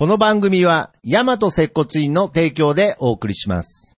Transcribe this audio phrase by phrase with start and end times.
[0.00, 3.98] この番組は、ヤマト接骨院の提供でお送りします。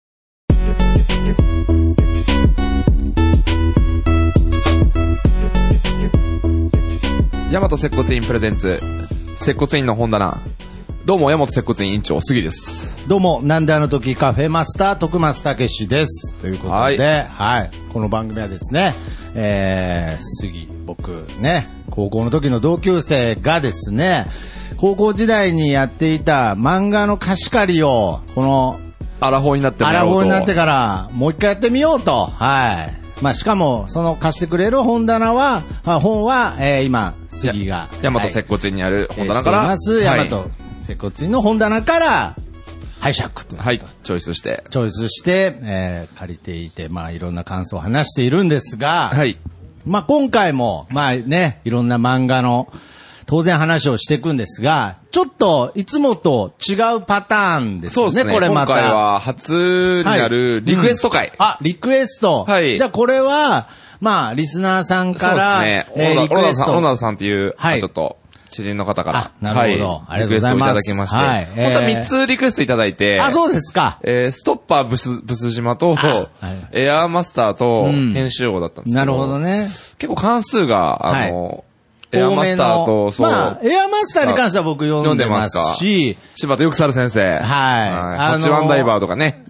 [7.50, 8.80] ヤマト接骨院プレゼンツ、
[9.36, 10.39] 接骨院の本棚。
[11.05, 13.07] どうも、ヤマト接骨院院長、杉です。
[13.07, 16.32] どうも、なんであの時カフェマスター、徳松たけしです。
[16.37, 18.95] ということで、はい、この番組はですね、
[19.35, 24.27] えー、杉、僕ね、高校の時の同級生がですね、
[24.77, 28.81] 高校時代にやっていた漫画の貸し借りを、この、
[29.21, 30.00] アラフォーになってもアラ。
[30.07, 32.26] フォーになってから、もう一回やってみようと。
[32.26, 33.00] はい。
[33.22, 37.88] まあ、しかも、その貸してくれる本棚は、あ本は、えー今、杉が。
[38.00, 40.04] ヤマトはい接骨院にある本棚えーから、しています。
[40.04, 40.50] ヤマト
[40.86, 42.34] 接骨院の本棚から、
[43.00, 43.56] 拝借と。
[43.56, 44.64] はい、はい、チョイスして。
[44.70, 49.36] チョイスして、えー借りていて、まあ、いろんな感想を話しているんですが、はい。
[49.84, 52.72] まあ、今回も、まあね、いろんな漫画の、
[53.26, 58.34] 当然話をしていくんですが、ちょっと、いつもと違うパターンですよね、そうですね。
[58.34, 58.72] これまた。
[58.72, 61.32] 今回は初になるリクエスト会。
[61.38, 62.45] あ、リクエスト。
[62.45, 63.68] はいじゃあこれは、
[64.00, 65.94] まあ、リスナーさんから、そうですね。
[65.97, 66.72] えー小リクエスト。
[66.72, 68.17] 野田さん、小野田さんっていう、はいまあちょっと、
[68.51, 69.19] 知人の方から。
[69.19, 71.17] あなるほどはいありがとうございますリクエストをいただきまして。
[71.17, 73.20] はいえー本当は3つリクエストいただいて。
[73.20, 73.98] あ、そうですか。
[74.03, 76.29] えーストッパーブス、ブス島と、は
[76.73, 79.69] いエアーマスターとうん編集王だったんですけど、なるほどね。
[79.98, 81.65] 結構関数が、あの、
[82.12, 87.21] エアーマスター多めと、のそう、まあ、エアマスターに関しては僕読んでますし、柴田よくさる先生。
[87.21, 89.45] はいあのパチワンダイバーとかね。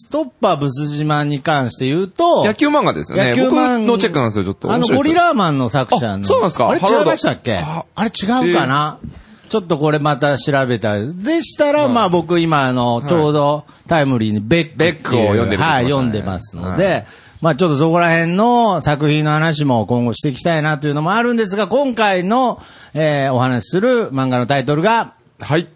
[0.00, 3.30] ストッパーブス島に関して言うと、野球漫画ですよね。
[3.30, 4.70] 僕野球漫のチェックなんですよ、ちょっと。
[4.70, 6.22] あの、ゴリラーマンの作者の。
[6.22, 6.68] あそうなんですか？
[6.68, 7.56] あれ違いましたっけ？
[7.56, 9.00] ああれ違うかな、
[9.48, 11.00] ちょっとこれまた調べたら。
[11.00, 14.76] でしたら、まあ僕今あの、ちょうどタイムリーにベック。
[14.76, 17.04] ベックを読んでるねはい、読んでますので、
[17.40, 22.62] まあちょっとそこら辺の作品の話も今後していきたいなというのもあるんですが、今回の、
[22.94, 25.68] えーお話しする漫画のタイトルが、はい。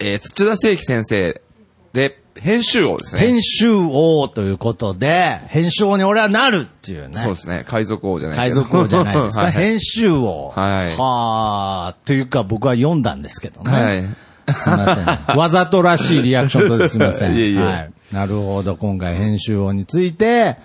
[0.00, 1.42] えー、土田聖輝先生
[1.92, 3.20] で、編集王ですね。
[3.20, 7.16] 編集王ということで、編集王に俺はなるっていうね。
[7.18, 7.64] そうですね。
[7.68, 9.42] 海賊王じゃない海賊王じゃないですか。
[9.44, 10.52] はい編集王。
[10.54, 13.72] はいはあ、というか僕は読んだんですけどね。
[13.72, 14.02] はい。
[14.54, 14.94] すみま
[15.26, 15.36] せん。
[15.36, 17.36] わざとらしいリアクションとで すみません。
[17.36, 17.90] いえいえはい。
[18.12, 18.76] なるほど。
[18.76, 20.56] 今回編集王について、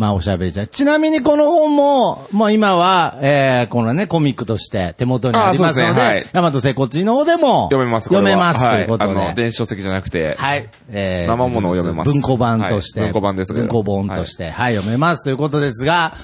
[0.00, 0.68] まあおしゃべりしたい。
[0.68, 9.20] ちなみにこの本も、もう今は、えー、このね、コミックとして手元にありますので、ですねはい大和整骨院の方でも、読めます、読めます、はいということで。
[9.20, 10.36] あの、電子書籍じゃなくて。
[10.38, 10.70] はい。
[10.88, 13.00] え生ものを読めます文庫版として。
[13.00, 16.14] はい文庫版です文庫本として、はい、読めますということですが、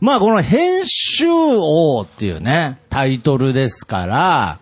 [0.00, 4.58] まあこの編集王っていうね、タイトルですから、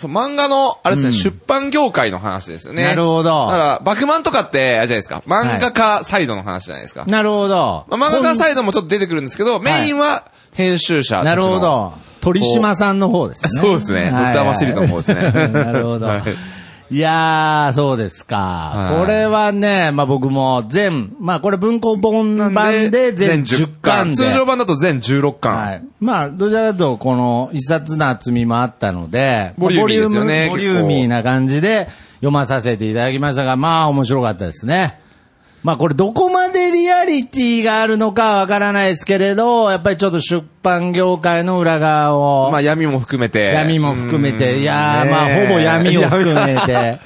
[0.00, 2.84] そう、漫画の、あれですね、出版業界の話ですよね。
[2.84, 5.22] なるほどだから、バクマンとかって、あれじゃないですか。
[5.26, 7.04] 漫画家サイドの話じゃないですか。
[7.06, 7.84] なるほど。
[7.90, 10.24] まあ、漫画家サイドもちょっと出てくるんですけど、メインは
[10.54, 11.92] 編集者たちのなるほど。
[12.22, 13.50] 鳥島さんの方ですね。
[13.50, 15.20] そうですねドクターマシリの方ですね
[15.52, 16.06] なるほど。
[16.08, 16.22] はい
[16.92, 18.36] いやー、そうですか。
[18.36, 24.16] はいこれはね、まあ僕も全、まあこれ文庫本版で全10巻で。
[24.16, 25.56] 通常版だと全16巻。
[25.56, 25.82] はい。
[26.00, 34.99] まあ、どちらかというと、この一冊の厚みもあったので、ボリューミーですよねボリュームボリューミーな感じで読まさせていただきましたが、まあ面白かったですね。
[35.62, 43.52] まあこれどこまでリアリティがあるのかわからないですけれど、やっぱりちょっと出版業界の裏側を、まあ、闇も含めて。
[43.54, 47.00] 闇も含めて、うんいやまあ、ほぼ闇を含めて、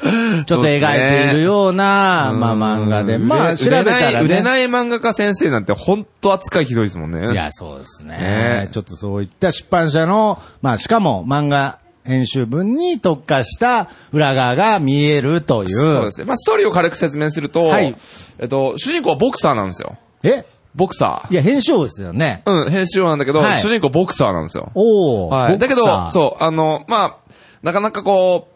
[0.47, 3.19] ちょっと描いているような、まあ、漫画で。
[3.19, 4.21] まあ、調べたらね。
[4.21, 7.33] 売れない漫画家先生なんて本当扱いひどいですもんね。
[7.33, 8.69] いや、そうですねね。
[8.71, 15.71] ちょっとそういった出版社の、まあ、しかも漫画編集文に特化した裏側が見えるという。
[15.71, 16.27] そうですね。
[16.27, 17.97] まあ、ストーリーを軽く説明すると、はい
[18.39, 19.97] えっと、主人公はボクサーなんですよ。
[20.23, 20.45] え？
[20.75, 22.43] ボクサいや、編集王ですよね。
[22.45, 22.65] ー。
[22.65, 24.73] うん、編集王なんだけど、はい主人公ボクサーなんですよ。
[24.75, 25.59] おお、はい。
[25.59, 25.87] だけど、う。
[26.11, 27.17] そう、あの、まあ、
[27.63, 28.55] なかなかこう、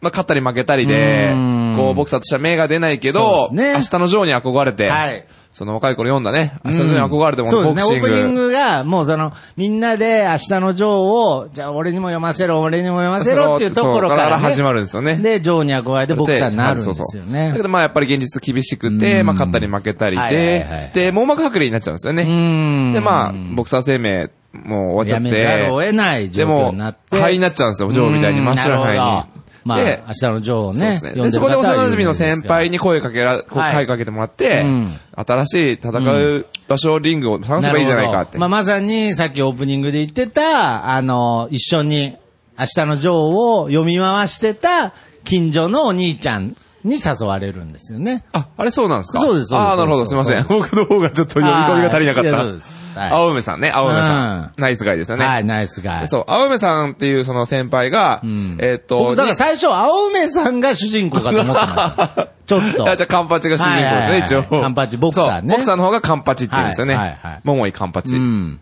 [0.00, 1.34] まあ、勝ったり負けたりで
[1.76, 5.26] こう、ボクサーとしては目が出ないけそど、うですね明日のジョーに憧れて、はい
[5.58, 7.82] その若い頃読んだね、明日のジョーに憧れても、そうですね。
[7.82, 8.48] オープニング。
[8.48, 14.42] グが、もうその、みんなで明日のジョーを、じゃあ俺にも読ませろ、俺にも読ませろっていうところから、ね。
[14.42, 15.16] そう始まるんですよね。
[15.16, 17.48] で、ジョーに憧れてボクサーになるんですよね。
[17.48, 22.22] だけどまあやっぱり現実厳しくて、まあ勝ったり負けたりはいはいはいで、で、網膜剥離になっちゃうんですようね。
[22.24, 29.37] んでまあ、ボクサー生命もう終わっちゃっやめざるをて、得ない状況でもになって。、灰になっちゃうんですよ、ジョーみたいに真っ白い灰に。
[29.68, 31.22] まあ、で明日のジョーをね、そうですね。
[31.22, 38.38] で、そこで幼馴染の先輩にに声かけら、はい声かけてもらってうん、新しい戦う場所、リングを探せばいいじゃないかって。
[38.38, 42.16] まあ、まさに、さっきオープニングで言ってた、あの、一緒に、
[42.58, 44.92] 明日のジョーを読み回してた、
[45.24, 48.24] 近所のお兄ちゃんに誘われるんですよね。
[48.32, 49.20] あ、あれそうなんですか？
[49.20, 50.46] そうですそうですああ、なるほど、すいません。
[50.48, 52.42] 僕の方がちょっと読み込みが足りなかった。
[52.42, 54.52] そうですはい青梅さんね、青梅さん。
[54.56, 55.24] ナイスガイですよね。
[55.24, 56.08] はい、ナイスガイ。
[56.08, 62.28] そう、青梅さんっていうその先輩が、んえっと、僕、だから最初、青梅さんが主人公かと思ってました。
[62.46, 62.88] ちょっと。
[62.88, 64.42] あじゃあ、カンパチが主人公ですね、はいはいはい一応。
[64.42, 66.94] カンパチボクサーねボクサーの方がカンパチって言うんですよね。
[66.94, 68.16] はいはいはい桃井カンパチ。
[68.16, 68.60] うん。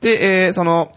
[0.00, 0.92] で、えー、その、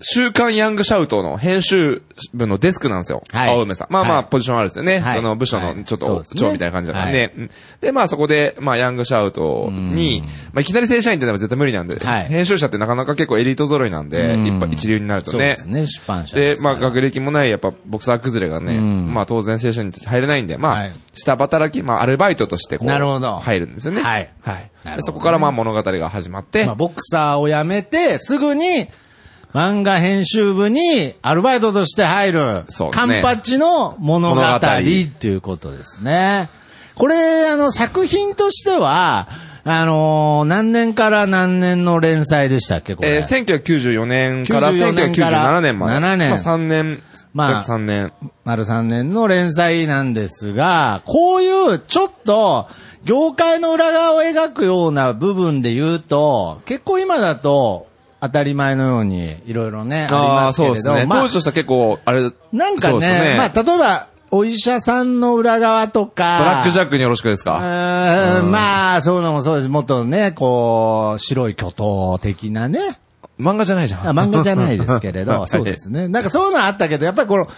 [0.00, 3.22] 週刊ヤングシャウトの編集部のデスクなんですよ。
[3.32, 3.50] はい。
[3.50, 3.92] 青梅さん。
[3.92, 4.26] まあまあ、はい。
[4.26, 5.00] ポジションあるんですよね。
[5.00, 5.16] はい。
[5.16, 5.76] その部署はい。
[5.76, 7.32] のちょっと長みたいな感じだからね。
[7.36, 7.50] うん
[7.80, 10.22] で、まあそこで、まあヤングシャウトに、
[10.52, 12.26] まあいきなり正社員ってのは絶対無理なんで、はい。
[12.26, 14.70] 編集者ってなかなか結構エリート揃いなんで、うん。
[14.70, 15.56] 一流になるとね。
[15.56, 15.86] そうです。
[15.86, 19.14] ね、出版社で、まあ、学歴もない、やっぱ、ボクサー崩れがね、うん。
[19.14, 20.92] まあ、当然正社員に入れないんで、まあ、はい。
[21.14, 23.38] 下働き、まあ、アルバイトとして、こう、なるほど。
[23.38, 24.02] 入るんですよね。
[24.02, 24.30] はい。
[24.42, 24.70] はい。
[25.00, 28.88] そこから、まあ、物語が始まって、まあ、ボクサーを辞めて、すぐに、
[29.52, 36.48] 漫画編集部にアルバイトとして入る、そうですねカンパチの物語っていうことですね。
[36.94, 39.28] これ、あの、作品としては、
[39.64, 43.16] あのー何年から何年の連載でしたっけ、これ？
[43.16, 45.94] えー、1994年から94年から1997年まで。
[45.94, 47.02] 7年まあ、3年。
[47.34, 48.12] まあ約3年。
[48.44, 52.68] 丸3年の連載なんですが、こういうちょっと、
[53.04, 57.86] 業界の裏側を描くような部分で言うと、結構今だと
[58.20, 61.06] 当たり前のようにいろいろね、ありますけれど、そうですね。
[61.06, 67.58] まあ当時としては結構、あれ、なんかそうですね、まあ例えば、お医者さんの裏側とか、ブラックジャックによろしくですうか。
[67.58, 69.68] ーんまあ、そういうのもそうです。
[69.68, 73.00] もっとね、こう、白い巨頭的なね、
[73.40, 74.06] 漫画じゃないじゃん。
[74.06, 76.06] あ漫画じゃないですけれど、は いそうですね。
[76.08, 77.50] なんかそういうのあったけど、やっぱりこの、し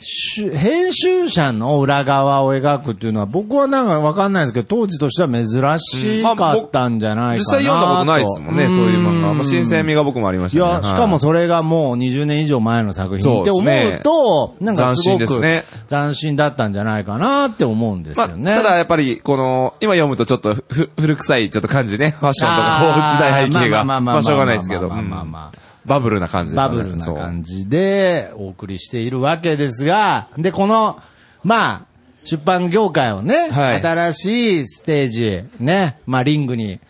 [0.00, 9.34] 編集者の裏側を描くっていうのは、僕はなんかわかんないですけど、当時としては珍しかったんじゃないかなと、実際読んだことないですもんね、そういう漫画。
[9.34, 10.70] まあ、新鮮味が僕もありましたね。
[10.72, 18.54] いや、しかもそれがもう20年以上前の作品って思そうですねうと、なんかすごく斬新ね斬新だったんじゃないかなって思うんですまあ、よね。
[18.56, 22.16] ただやっぱり、この、今読むとちょっとふ古臭いちょっと感じね。
[22.18, 23.84] ファッションとか、時代背景が。
[23.84, 24.88] まあまあまあまあまあ、しょうがないですけど。
[24.88, 26.56] まあまあまあうんまあバブルな感じね。
[26.56, 31.00] バブルな感じでお送りしているわけですが、で、この、
[31.42, 31.82] まあ、
[32.24, 33.82] 出版業界をね、はい。
[33.82, 36.80] 新しいステージ、ね、まあリングに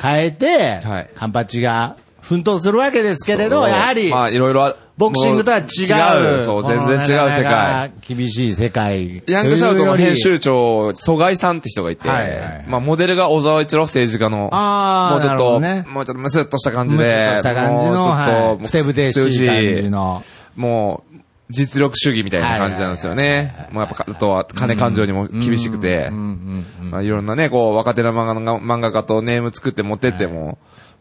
[0.00, 1.10] 変えて、はい。
[1.14, 5.64] カンパチが奮闘するわけですけれど、やはり、まあ、いろいろあ、ボクシングとは違う。
[5.64, 7.44] もうそう、全然違う世界。
[7.44, 9.22] か厳しい世界。
[9.26, 15.58] ヤングシャウトの編集長、蘇我さんって人がいて、はいはいはいまあ、モデルが小沢一郎政治家の、もうちょっと、
[15.90, 20.22] もうちょっとムスッとした感じむで、すっとした感じの、もうちょっとはい、ふてぶてしい感じの。
[20.54, 21.16] もう、
[21.48, 23.68] 実力主義みたいな感じなんですよね。
[23.72, 30.58] もうやっぱ、あとは金感情にも厳しくて、まあいろんなね、こう、若手の漫画漫画家とネーム作って持ってっても、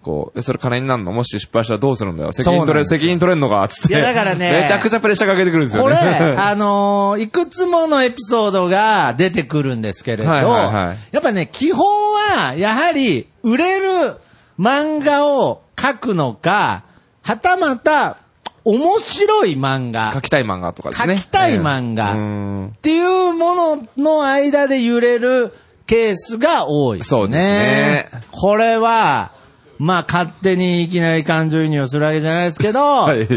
[0.10, 1.12] こう、えそれ金になるの？
[1.12, 2.32] もし失敗したらどうするんだよ？
[2.32, 3.68] 責任取れ、責任取れんのか？
[3.68, 3.94] つって。
[3.94, 5.96] いやだからね めちゃくちゃプレッシャーかけてくるんですよね。
[5.96, 11.86] これ、 あのーいくつものエピソードが出てくるんですけれど、はいはいはいやっぱね、基本
[12.16, 14.16] は、やはり、売れる
[14.60, 16.84] 漫画を描くのか、
[17.24, 18.18] はたまた、
[18.66, 21.18] 面白い漫画書きたい漫画とかですね。
[21.18, 25.54] 書きたい漫画ええうんっていうものの間で揺れる
[25.88, 27.20] ケースが多いですね。
[27.20, 29.32] そうですねこれは、
[29.80, 33.28] まあ勝手にいきなり感情移入するわけじゃないですけど、 はい。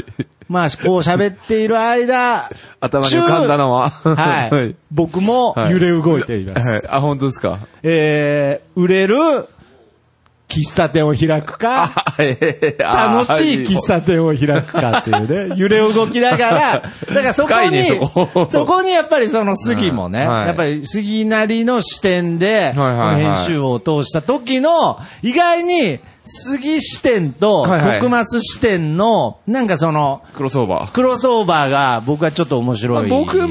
[0.49, 2.51] まあこう喋っている間、
[2.81, 3.91] 頭に浮かんだのは。
[3.91, 4.51] はい。
[4.55, 4.75] はい。
[4.91, 6.69] 僕も揺れ動いています。
[6.69, 6.83] はい。
[6.89, 7.61] あ、本当ですか？
[7.83, 9.17] えー、売れる
[10.53, 30.93] 喫茶店を開くか、楽しい喫茶店を開くかっていうね、揺れ動きながら、だからそこに、ねそこそこにやっぱりその杉もね、はいやっぱり杉なりの視点で、はいはい編集を通した時の、意外に杉視点と徳松視点の、なんかその、クロスオーバー。
[30.93, 33.09] クロスオーバーが僕はちょっと面白い。
[33.09, 33.47] 僕は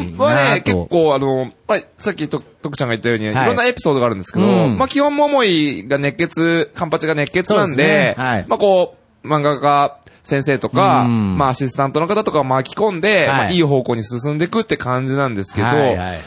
[0.53, 3.47] ね、結構あの、まあ、さっきと、徳ちゃんが言ったように、いはい。
[3.47, 4.77] ろんなエピソードがあるんですけど、うん。
[4.77, 8.23] まあ、基本桃井が熱血、カンパチが熱血なんで、ですね。
[8.23, 8.45] はい。
[8.47, 11.37] まあ、こう、漫画家、先生とか、うん。
[11.37, 13.27] まあ、アシスタントの方とかを巻き込んで、はい。
[13.27, 16.19] まあ、いい方向に進んでいくって感じなんですけど、はいはい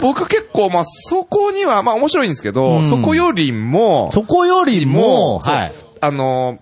[0.00, 2.88] 僕結構、まあ、そこには、まあ、面白いんですけど、うん。
[2.88, 5.72] そこよりも、そこよりも、はい。
[6.00, 6.58] あの、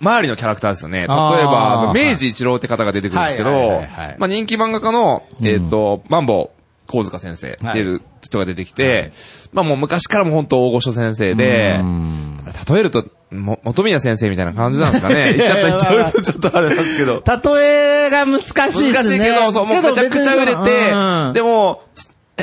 [0.00, 1.00] 周りのキャラクターですよね。
[1.00, 6.50] 例えば、明治一郎って方が出てくるんですけどはいはいはいはい、まあ人気漫画家の、えっと、マンボ
[6.88, 9.12] ウ神塚先生っていう人が出てきて、
[9.52, 11.80] まあもう昔からも本当大御所先生で、
[12.68, 15.34] 例えると、も、元宮先生みたいな感じなんですかね。
[15.34, 17.22] 言っちゃった、言っちゃうとちょっとあれなんですけど。
[17.26, 18.92] 例えが難しいですね。
[18.92, 21.82] 難しいけど、そう、もうめちゃくちゃ売れて、でも、も、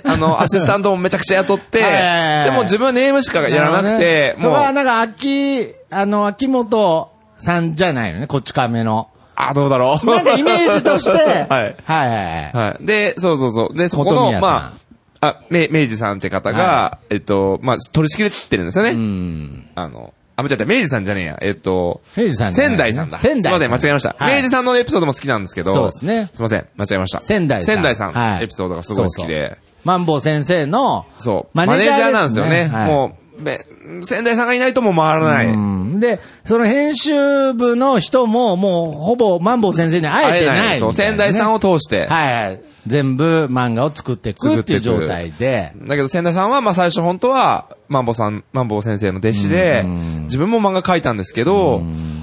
[0.03, 9.09] あの、 アシスタントもめちゃくちゃ雇って、はいはいはいでも自分はネームしかやらなくて、それもう、はなんか、秋、あの、秋元さんじゃないのね、こっち亀の。
[9.49, 10.05] あ、どうだろう。
[10.05, 11.11] なんかイメージとして、
[11.49, 11.75] はい。
[11.83, 12.85] はいはい。
[12.85, 13.77] で、そうそうそう。
[13.77, 14.73] で、そこの、ま
[15.21, 18.91] あ、あ、め、明治さんって方が、はえっと、まあ、取り仕切れてるんですよね。
[18.91, 19.67] うん。
[19.75, 21.37] あの、あ、間違えた、明治さんじゃねえや。
[21.41, 23.17] えっと、明治さん仙台さんだ。
[23.17, 24.15] 仙台すいません、間違えました。
[24.17, 27.19] はい明治さんのエピソードも好きなんですけど、そうですねすいません、間違えました。
[27.19, 27.75] 仙台さん。
[27.75, 29.57] 仙台さん、はいエピソードがすごい好きで。
[29.83, 31.57] マンボウ先生の、そう。
[31.57, 32.69] マネージャーなんですよね。
[32.71, 33.59] はいもう、め
[34.03, 35.47] 仙台さんがいないともう回らない。
[35.47, 35.99] うん。
[35.99, 42.05] で、その編集部の人も、もう、ほぼ、マンボウ先生に会えてないそう、仙台さんを通して。
[42.07, 42.61] はいはい。
[42.87, 45.73] 全部漫画を作っていくっていう状態で。
[45.87, 49.83] だけど仙台さんは、まあ最初本当は、マンボさん、マンボ先生の弟子で、
[50.23, 51.81] 自分も漫画描いたんですけど、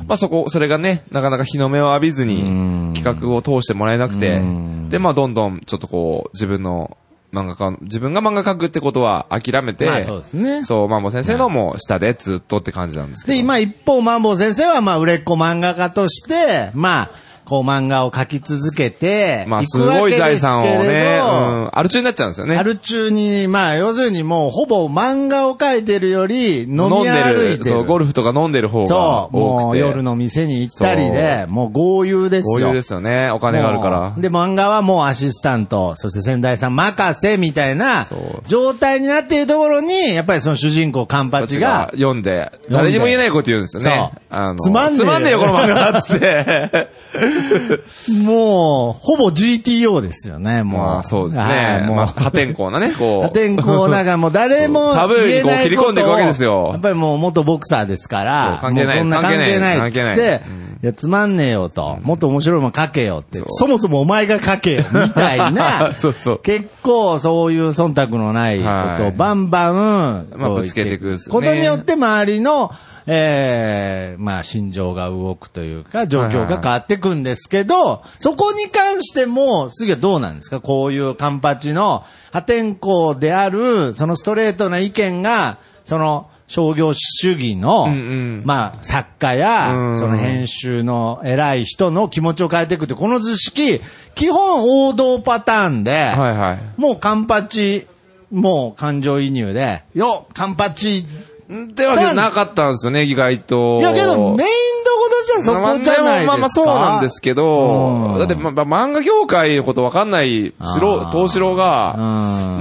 [0.08, 4.40] まあそこ、それがね、なかなか日の目を浴びずに、企画を通してもらえなくて、
[4.88, 6.96] で、まあどんどんちょっとこう、自分の
[7.32, 13.35] 漫画家、自分が漫画描くってことは諦めて、まあそうですねそう、マンボ先生のもう下でずっとって感じなんですけど。
[13.35, 17.11] で、今一方、マンボウ先生は、まあ、売れっ子漫画家として、まあ、
[17.48, 22.58] こう漫画を描き続けて、まあすごい財産をね、うん、アル中になっちゃうんですよね。
[22.58, 27.70] アル中に、まあ、要するにもう、ほぼ漫画を描いてるより、飲み飲んでる、歩いてる。
[27.70, 29.64] そう、ゴルフとか飲んでる方がそう、多くて。
[29.66, 32.66] もう夜の店に行ったりで、もう豪遊ですよ。
[32.66, 33.30] こういうですよね。
[33.30, 38.06] お金があるからで、漫画はもうアシスタント、そして仙台さん任せみたいな
[38.46, 44.10] 状態になっているところに、やっぱりその主人公カンパチが、読んで、誰にも言えないこと言うんですよね。
[44.12, 46.88] そうあのつまんねえよつまんねえよ、この漫画つって。
[48.25, 50.87] もう、ほぼ GTO ですよね、もう。
[50.87, 51.80] まあ、そうですはね。
[51.85, 51.97] いもう。
[51.97, 53.23] まあ、破天荒なね、こう。
[53.23, 56.71] 破天荒ながもう誰もタブーにこう言えない切り込んでいくわけですよ。
[56.73, 60.40] やっぱりもう元ボクサーですから、関係ないそんな関係ない関係ないって関係ない、
[60.83, 66.38] いや、つまんねえよと、もっと面白いもん書けよって、そもそもお前が書けよ、みたいな、 そうそう。
[66.38, 68.64] 結構そういう忖度のないこ
[68.97, 71.18] とをバンバン、まあぶつけていくね。
[71.28, 72.71] ことによって周りの、
[73.10, 80.60] ええまあ、心情が動くというか、状況が変わっていくんですけど、そこに関しても、次はどうなんですか？
[80.60, 88.42] こういうカンパチの破天荒である、そのストレートな意見が、その、商業主義の、うんうん。
[88.44, 89.98] まあ、作家や、うん。
[89.98, 93.82] その編集の偉い人の気持ちを変えていくって、この図式、
[94.14, 96.58] 基本王道パターンで、はいはい。
[96.80, 97.86] もうカンパチ、
[98.30, 101.04] もう感情移入で、よ、カンパチ、
[101.50, 103.78] ってわけじゃなかったんですよね、意外と。
[103.80, 106.32] いやけど、メインどことしてはそこじゃないですか。
[106.32, 108.18] まあまあそうなんですけど、うん。
[108.18, 112.00] だってまあまあ漫画業界のことわかんない素あ人、ー東四郎が、うん。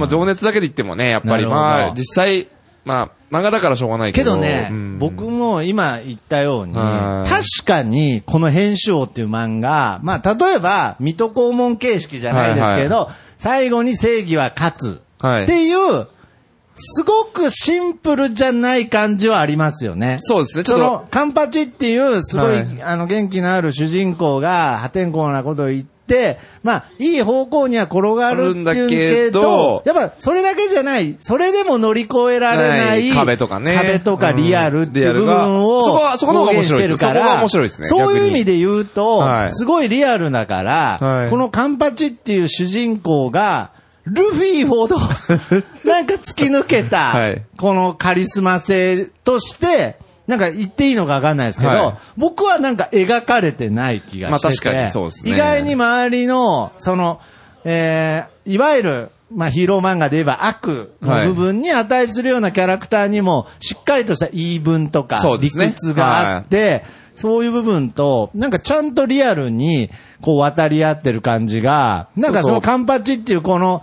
[0.04, 2.48] あ情熱だけで言ってもね、やっぱりまあ実際、
[2.84, 4.32] まあ漫画だからしょうがないけど。
[4.32, 4.98] けどね、うん。
[4.98, 7.30] 僕も今言ったように、はい。
[7.30, 15.44] 確かにこの編集王っていう漫画、まあ例えば、水戸黄門形式じゃないですけど、最後に正義は勝つはい。
[15.44, 16.06] っていう、
[16.78, 20.18] すごくシンプルじゃない感じはありますよね。
[20.20, 20.84] そうですね、ちょっと。
[20.84, 22.82] その、カンパチっていう、すごい、はい。
[22.82, 33.74] あの、元気のある主人公が破天荒なことを言って、まあ、いい方向には転がるんだけどど、やっぱ、それだけじゃない、それでも乗り越えられない、壁とかね。
[33.76, 36.96] 壁とかリアルっていう部分を、そこはそこの方が面白いです。
[36.96, 39.52] そこが面白いですねそういう意味で言うと、はい。
[39.52, 41.30] すごいリアルだから、はい。
[41.30, 43.72] このカンパチっていう主人公が、
[44.10, 44.98] ルフィほど、
[45.84, 47.42] なんか突き抜けた、はい。
[47.56, 49.96] このカリスマ性として、
[50.26, 51.94] なんか言っていいのかわかんないですけど、はい。
[52.16, 55.32] 僕はなんか描かれてない気がしてて、まあ確かにそうですね。
[55.32, 57.20] 意外に周りの、その、
[57.64, 66.84] えー、いわゆる、まあヒーロー漫画で言えば悪の部分に値するようなキャラクターにも、しっかりとした言い分とか、理屈があって、
[67.14, 73.82] そういう部分と、なんかちゃんとリアルに、こう渡り合ってる感じが、なんかそのカンパチっていうこの、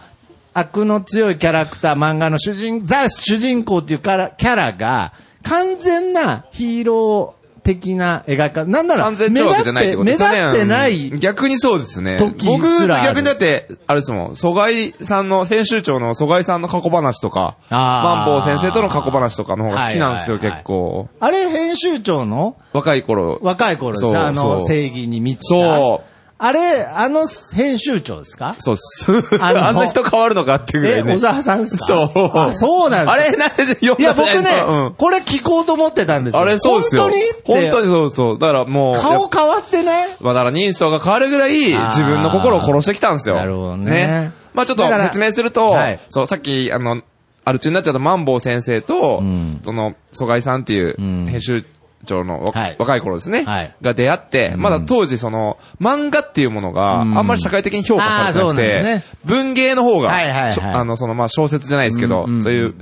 [0.57, 5.11] 悪の強いキャラクター、漫画の主人、ザ主人公っていうキャラキャラが、
[5.43, 10.35] 完全なヒーロー的な描か、なんなら、完全超悪じゃないってことですよね。
[10.35, 12.15] 目立ってないうん逆にそうですね。
[12.15, 21.09] 時僕、すらある逆にだって、あれですもん、疎外さんの、編集長の疎外さんの過去話とか、あー万坊先生との過去話とかの方が好きなんですよ、はいはいはい結構。
[21.19, 22.55] あれ、編集長の？
[22.71, 23.39] 若い頃。
[23.41, 25.75] 若い頃ですそうあの、そう正義に満ちた。
[25.75, 26.14] そう。
[26.37, 28.57] あれ、あの編集長ですか？
[28.59, 29.09] そうっす。
[29.41, 31.13] あのあんな人変わるのかっていうぐらえ、いね。
[31.15, 31.85] 小沢さんですか？
[31.85, 32.37] そう。
[32.37, 34.33] あ、そうなんですあれ、なんでよいや、僕ね、
[34.67, 36.41] うんこれ聞こうと思ってたんですよ。
[36.41, 37.03] あれそうですよ。
[37.03, 37.23] 本当に？
[37.61, 38.39] 本当ににそうそう。
[38.39, 38.95] だからもう。
[38.95, 43.35] 顔変わってないまあだから人相が変わるぐらい自分の心を殺してきたんですよ。
[43.35, 47.01] なるほどねまあちょっと説明すると、はいそう、さっき、あの、
[47.43, 51.63] アル中になっちゃったマンボウ先生と、んその、疎外さんっていううん編集
[52.05, 52.75] 長のわ、はい。
[52.79, 53.75] 若い頃ですね、はい。
[53.81, 57.09] が出会って、まだ当時その、漫画っていうものがあうん。
[57.11, 59.03] んまり社会的に評価されてなくて、ね。
[59.25, 60.73] 文芸の方が、はいはいはい。
[60.73, 62.73] あの、その、まあ小説じゃないですけど、そういう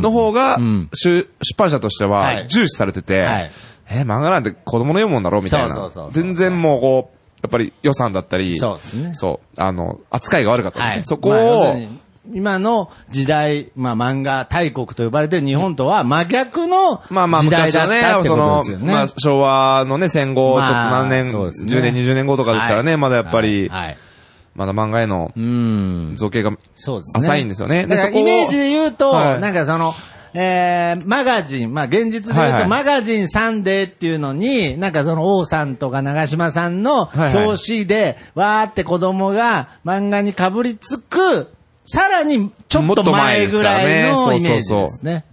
[0.00, 0.88] の方が、うん。
[0.94, 2.48] 出出版社としてははい。
[2.48, 3.50] 重視されてて、はい。
[3.90, 5.74] え、漫画なんて子供の読むもんだろみたいな。
[5.74, 6.22] そうそうそうそう。
[6.22, 9.14] 全然もうこう、やっぱり予算だったり、そうですね。
[9.14, 10.96] そう、あの、扱いが悪かったんですね。
[10.96, 11.04] はい。
[11.04, 11.74] そこを
[12.32, 18.92] 今の時代、まあ漫画大国と呼ばれてる日本とは真逆のまあまあ時代だったっ、てそのことですよ、ね。
[18.92, 23.98] まあ昭和のね、戦後、ちょっとまあ何年、そうですね10年、20年後とかですからね、はいまだやっぱり、はい。
[24.58, 26.14] まだ漫画へのうん。
[26.16, 26.50] 造形が。
[27.14, 27.86] 浅いんですよね。
[27.86, 29.94] だからイメージで言うと、はいなんかその、
[30.34, 41.52] えー、マガジン、まあ現実で言うと、はいはいマガジンサンデーっていうのに、なんかその王さんとか長島さんのはいはい表紙で、わーって子供が漫画にかぶりつく、
[41.88, 45.24] さらにちょっと前ぐらいのイメージですね。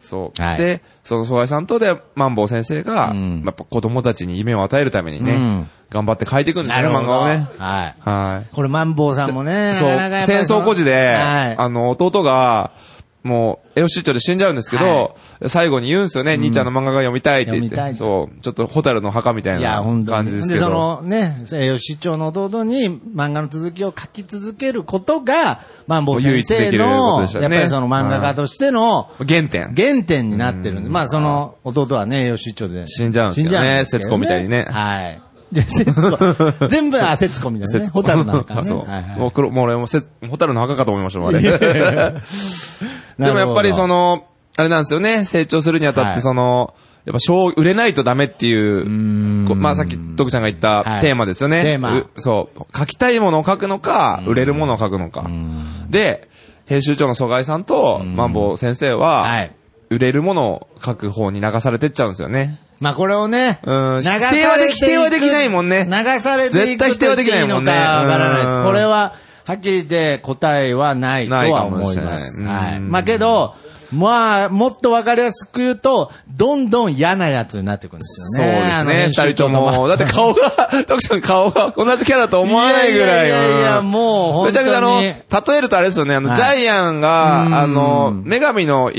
[0.00, 0.42] そう。
[0.42, 7.46] はいで、その総愛さんとで、マンボウ先生が、うんやっぱ子供たちに夢を与えるためにね、うん頑張って書いていくんですよね、漫画をね。
[7.58, 7.94] はい。
[8.00, 8.54] はい。
[8.54, 9.88] これ、マンボウさんもね、そう、
[10.24, 11.54] 戦争孤児で、はい。
[11.56, 12.72] あの、弟が、
[13.26, 15.16] もう、エオ出張で死んじゃうんですけど、
[15.48, 17.94] 最後に言うんですよね、兄ちゃんの漫画が読みたいって言って。
[17.94, 20.60] そう、ちょっとホタルの墓みたいな感じですけど。
[20.60, 29.74] そのね、吉長の弟に漫画の続きを書き続けることが、マンボウ先生の、ねやっぱりその漫画家としての原点。
[29.76, 32.86] 原点になってるんで、まあその弟はね、吉長で。
[32.86, 35.25] 死んじゃうんで死んじゃうんですけど節子みたいにねはい。
[36.68, 37.90] 全部、あ、節子みたいなね。
[37.92, 38.64] ホタルの中ね。
[38.64, 38.78] そう。
[38.90, 41.40] はいはいもう黒、もう俺もせ、ホタルの墓かと思いましたもん、あれ。
[43.18, 44.24] でもやっぱりその、の、
[44.56, 46.74] あれなんですよね、成長するにあたっはいてその、
[47.04, 51.62] やっぱ賞売れないとダメっていう、こまあさっき徳ちゃんが言ったはいテーマですよね。
[51.62, 52.76] テーマうそう。
[52.76, 55.24] 書きたいものを書くのか、売れるものを書くのか。
[55.88, 56.28] で、
[56.64, 59.52] 編集長の疎外さんと、マンボウ先生は、はい
[59.88, 62.60] 売れるものを書く方に流されてっちゃうんですよね。
[62.80, 68.58] まあこれをね、うん否定はでき否定はできないもんね流されていく絶対否定はできないもんねわからないです。
[68.58, 69.14] うんこれは、
[69.44, 72.42] はっきり言って答えはないとは思います。
[72.42, 72.76] ないはい。
[72.78, 73.54] うんまあけど、
[73.92, 78.58] まあ、もっとわかりやすく言うと、どんどん嫌なやつになっていくんですそうよね。
[78.58, 79.26] ですね。
[79.26, 79.86] 二人とも。
[79.88, 80.50] だって顔が、
[80.86, 83.28] 徳ちゃん顔が同じキャラと思わないぐらい。
[83.28, 88.90] いやいやいやもう本当にめちゃくちゃあの、例えるとあれですよね、あの、はいジャイアンうんが、あの、女神の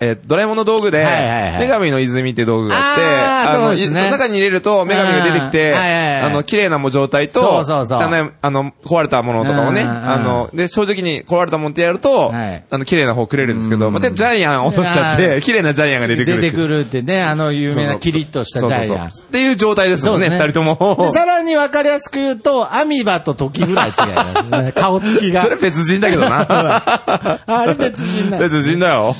[0.00, 16.40] えードラえもんの道具で、はいはいはい女神の泉って道具があって、あーの、そうですねいその中に入れると女神が出てきて、うんはいはいはいあの、綺麗な状態と、そうそうそう汚い、あの、壊れたものとかをね、うんうんあの、で、正直に壊れたものってやると、はいあの、綺麗な方くれるんですけど、うんまあ、ジャイアン落としちゃって、綺麗なジャイアンが出てくる。
[16.40, 18.88] 出てくるってね、あの有名なキリッとしたジャイアン。
[18.88, 21.04] そうそうそうっていう状態ですよね、二そうですね人とも。
[21.06, 24.72] でさらにわかりやすく言うと、アミバと時ぐらい違いますね。
[24.76, 25.42] 顔つきが。
[25.42, 26.46] それ別人だけどな。
[27.46, 29.14] あれ別人なんです別人だよ。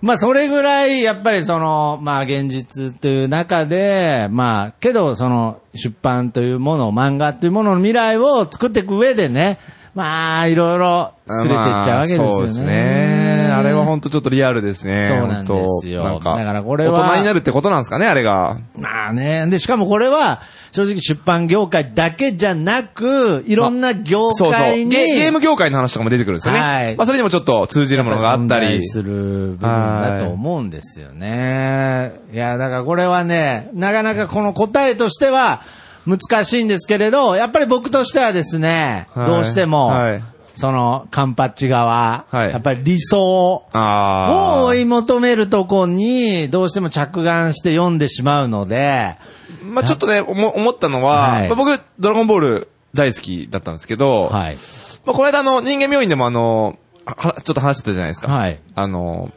[0.00, 9.58] まあ、それぐらい、やっぱりその、まあ、現実という中で、まあ、けど、その、出版というもの、漫画というものの未来を作っていく上でね、
[9.94, 12.28] まあ、いろいろ、すれていっちゃうわけですよね。
[12.28, 13.32] まあそうですね。
[13.52, 15.06] あれは本当ちょっとリアルですね。
[15.06, 16.36] そうなんですよなんか。
[16.36, 18.58] だからこれは大人になるってことなんですかね、あれが。
[18.76, 19.46] まあね。
[19.48, 20.40] で、しかもこれは、
[20.72, 24.60] 正直出版業界だけじゃなく、いろんな業そうそう。
[24.60, 26.60] 界に、ゲゲーム業界の話とかも出てくるんですよね。
[26.60, 28.86] はいまあそれにもちょっと通じるものがあったり。
[28.88, 32.12] する部分だと思うんですよね。
[32.32, 35.60] いや、だからこれはね、なかなかこの答えとしては
[36.06, 44.62] 難しいんですけれど、やっぱり僕としてはですね、はいどうしても、はいその、カンパッチ側、はいやっぱり理想ああ。
[44.62, 49.16] を追い求めるとこに、どうしても着眼して読んでしまうので、
[49.62, 54.56] まあちょっとね、思思ったのは、はいまあ僕、ドラゴンボール大好きだったんですけど、はい。
[55.04, 58.30] まあこの間あの、人間病院でもあの、はちょっと話してたじゃないですか。
[58.30, 58.60] はい。
[58.74, 59.32] あの、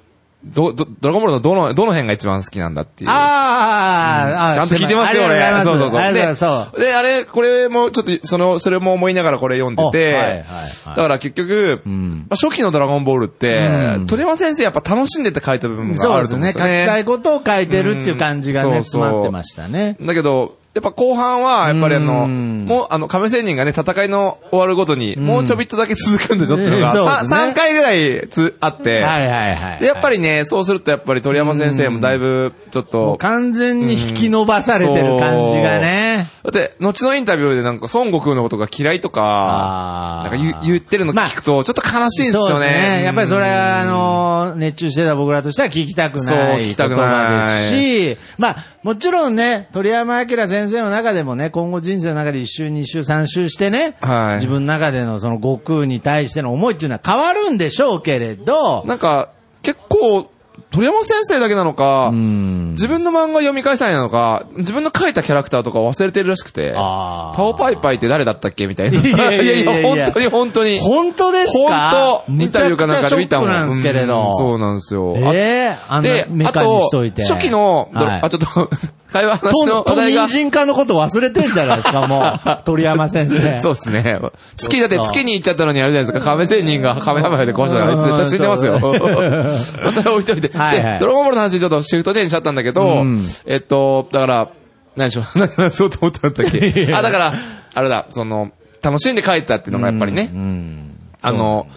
[0.45, 3.09] ど、ど、ドラゴンボールのどの、どの辺が一番好きなんだっていう。
[3.09, 5.41] あーあー、ちゃんと聞いてますよ、俺。
[5.41, 6.79] ありがとうございますそうそうそう。
[6.79, 10.45] で、で、あれ、これも、ちょっと、その、それも思いながらこれ読んでて、おはいはいはい
[10.85, 16.53] だから結局、んまあ、初期のドラゴンボールって、うん鳥山先生やっぱ楽しんでて書いた部分があるそうですね。
[16.53, 16.85] と思うんですよね。
[16.85, 19.97] 書きたいことを書いてるっていう感じがね、うんそうそう詰まってましたね。
[20.01, 29.79] だけど、やっぱ後半は、やっぱりあの、うんもう、あの、亀仙人がね、戦いの終わるごとに、もうちょびっとだけ続くんでしょっていうのが、そうさですね3回ぐらいつ、あって、はいはいはい。
[29.79, 36.27] でやっぱりね、そうするとやっぱり鳥山先生もだいぶ、ちょっと、完全に引き伸ばされてる感じがね。
[36.45, 42.97] だって、後のインタビューでなんか孫悟空のことが嫌いとか、なんか言言ってるの聞くと、ちょっと悲しいんですよそうですね。
[42.99, 43.03] ね。
[43.03, 47.07] やっぱりそれは、あの、熱中してた僕らとしては聞きたくない言聞きたくない。
[47.07, 54.35] 葉ですし、まあ、もちろんね、鳥山明先生の中でもね、今後人生の中で一周、二周、三周してね、はい。
[54.35, 59.29] 自分の中でのその悟空に対しての思いっていうのは変わるんでしょうけれど、なんか、
[59.63, 60.29] 結構、
[60.75, 68.99] 鳥山先生だけなのか、うん自分の漫画読み返さないなのか、自分の書いたキャラクターとか忘れてるらしくて、あータオパイパイって誰だったっけみたいな。
[69.01, 70.79] いやいや本当に本当に。
[70.79, 73.49] 本当です本か当インタビューかなんかで見たもん。
[73.49, 75.15] なんですけれどうんそうなんですよ。
[75.15, 75.37] あえ
[75.71, 78.69] えあんなで、あと初期の、はいあ、ちょっと、
[79.15, 80.39] 会話話の話題が人。
[80.39, 82.57] 参科のこと忘れてんじゃないですか、もう。
[82.65, 83.59] 鳥山先生。
[83.59, 84.19] そうですね。
[84.57, 86.31] 月、だって月に行っちゃったのにあれじゃないですか。
[86.31, 88.73] 亀仙人が亀ハマで壊したから、絶対死んでますよ。
[88.73, 88.89] ま
[89.87, 90.51] あそれ置いといて。
[90.67, 94.49] はいはいで、ドラゴンボールの話ちょっとシフトチェンジしちゃったんだけどうん、えっと、だから、
[94.95, 95.25] 何でしょう、
[95.57, 96.93] 何 そうと思ったんだっけ？
[96.93, 97.33] あ、だから、
[97.73, 98.51] あれだ、その、
[98.81, 100.99] 楽しんで帰ったっていうのがやっぱりねう、ん。
[101.21, 101.67] あの、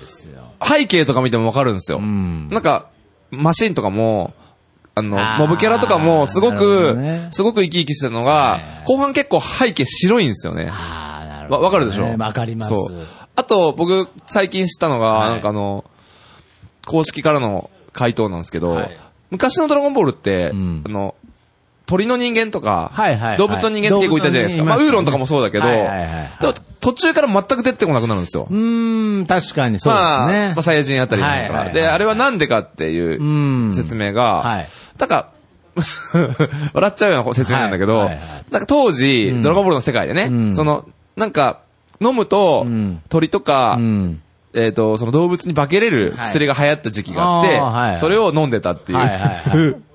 [0.63, 1.99] 背景とか見てもわかるんですよ。
[2.01, 2.87] んなんか、
[3.31, 4.35] マシンとかも、
[4.95, 10.69] あのモブキャラとかも、すごくね、すごく生き生きしてるのがはい、後半結構背景白いんですよね。
[10.73, 11.67] ああ、なるわ、ほど。
[11.67, 12.03] わかるでしょ？
[12.05, 12.71] ねわかります。
[12.71, 13.07] そう。
[13.37, 15.85] あと、僕、最近知ったのが、はいなんかあの、
[16.87, 18.99] 公式からの回答なんですけど、はい。
[19.31, 20.83] 昔のドラゴンボールって、うん。
[20.87, 21.15] あの、
[21.87, 23.39] 鳥の人間とか、はいはいはい。
[23.39, 24.65] 動物の人間って結構いたじゃないですか。
[24.65, 26.09] まあ、ウーロンとかもそうだけど、はいはいはい
[26.41, 28.47] でも途中から全く出てこなくなるんですよ。
[28.49, 30.53] うーん、確かにそうですまあ、ね。
[30.55, 31.47] まあ、サイヤ人あたりなんか、は。
[31.47, 31.75] いはいはい。
[31.75, 33.73] で、あれはなんでかっていううん。
[33.73, 34.69] 説明が、はい。
[34.99, 35.31] なんか、
[36.73, 38.29] 笑っちゃうような説明なんだけど、はいはいはい。
[38.51, 39.43] なんか当時、ん。
[39.43, 40.55] ドラゴンボールの世界でね、うん。
[40.55, 41.61] その、なんか、
[42.01, 43.01] 飲むと、うん。
[43.09, 44.23] 鳥とか、うん。
[44.55, 49.77] えっ、と、その動物に化けれる薬が流行った時期があって、はいそれを飲んでたっていう、はいはいはい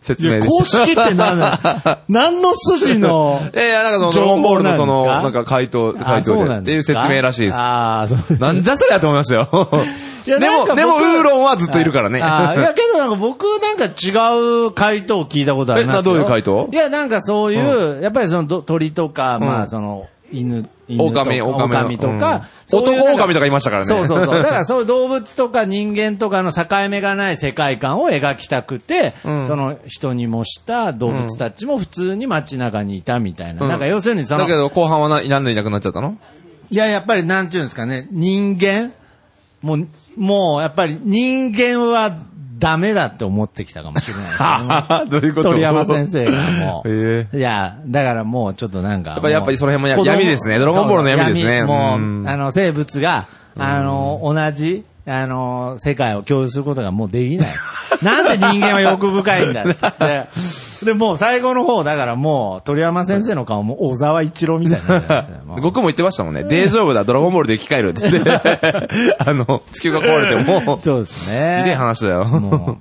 [0.00, 0.86] 説明で公した。
[0.86, 1.98] 式って何だ？
[2.08, 7.58] 何の筋のいやいや、なんかその、ド情ラゴンボールのその、なんか回答、あ回答でっていう説明らしいです。
[7.58, 8.38] ああ、そう。
[8.38, 9.48] なんじゃそりゃと思いましたよ。
[10.26, 12.18] いやでも、でも、ウーロンはずっといるからね。
[12.18, 16.00] いや、けどなんか僕なんか違う回答を聞いたことありますよ。
[16.00, 16.68] えなどういう回答？
[16.72, 21.64] いや、なんかそういう、やっぱりそのど鳥とか、まうんあその、犬、犬とか、狼、狼。
[21.64, 22.40] 狼とか、うん
[22.72, 23.88] 男狼とかいましたからね。
[23.88, 24.42] そうそうそう。
[24.42, 33.62] だから そういう動物とか人間とかの境目がない世界観を描きたくて、うんその人に模した動物たちも普通に街中にいたみたいな。
[33.62, 36.16] うんなんか要するにその、だけど、後半はな、なんでいなくなっちゃったの？
[36.70, 38.92] いや、やっぱりなんていうんですかね、人間？
[39.62, 42.16] もう、もうやっぱり人間は
[42.60, 45.10] ダメだって思ってきたかもしれないですね。
[45.10, 45.50] どういうこと？
[45.50, 46.32] 鳥山先生が
[46.64, 46.88] もう。
[47.32, 49.10] えいや、だからもうちょっとなんか。
[49.12, 53.26] やっぱりやっぱりその辺も闇ですねドラゴンボールの闇ですねもうんう、あの、生物が、
[53.58, 57.48] あの、同じ、あの、世界を共有することがもうできない。
[58.02, 60.28] なんで人間は欲深いんだっつって。
[60.84, 66.44] で、もう最後の方、だからもう、鳥山先生の顔も小沢一郎みたいになってるんですよもう僕も言ってましたもんね。
[66.44, 68.30] 大丈夫だ、ドラゴンボールで生き返るって言って。
[69.18, 71.58] あの、地球が壊れても、そうですね。
[71.60, 72.24] ひでえ話だよ。
[72.24, 72.78] も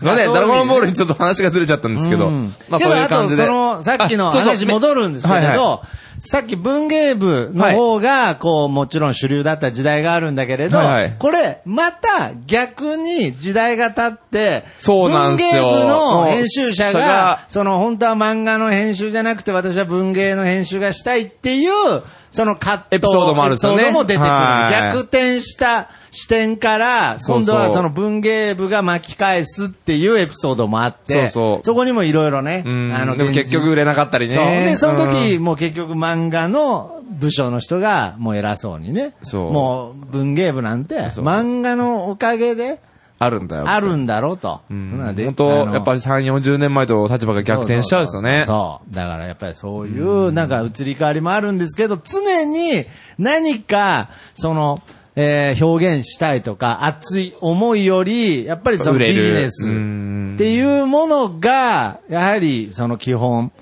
[0.00, 3.42] すいません、ドラゴンボールにちょっと話がずれちゃったんですけど、うんまあそういう感じで。
[3.42, 5.82] けどあと、その、さっきの話戻るんですけれど、はいは
[6.20, 11.16] さっき文芸部の方が、こう、もちろん主流だった時代があるんだけれど、はいはい。
[11.18, 15.50] これ、また逆に時代が経って、そうなんすよ。
[15.50, 16.94] 文芸部の編集者うん。
[16.94, 22.02] が、その本当は漫画の編集じゃなくて私は文芸の編集がしたいっていう、
[22.34, 23.92] そのカットエピソードもあるんですよね。
[23.92, 24.30] も出てくる。
[24.30, 24.92] はい。
[24.92, 31.74] 逆転した視点から、今度はその文芸部が巻き返すっていうエピソードもあって、そうそう。
[31.76, 32.92] こにもいろいろね、うん。
[32.92, 34.34] あの、でも結局売れなかったりね。
[34.34, 34.44] そう。
[34.46, 39.14] で、その時、うんもう結局漫画の部署の人が、もう偉そうにね。
[39.22, 42.80] そうもう文芸部なんて、漫画のおかげで、
[43.18, 43.68] あるんだよ。
[43.68, 44.60] あるんだろうと。
[44.70, 48.44] うん本当やっぱり3、40年前と立場が逆転しちゃうんですよね。
[48.46, 48.94] そう。
[48.94, 52.86] だからやっぱりそういう、なんか移り変わりもあるんですけど、常に
[53.18, 54.82] 何か、その、
[55.16, 63.52] えー表現したいとか、熱い思いより、やっぱりそのビジネスうんっていうものが、やはりその基本、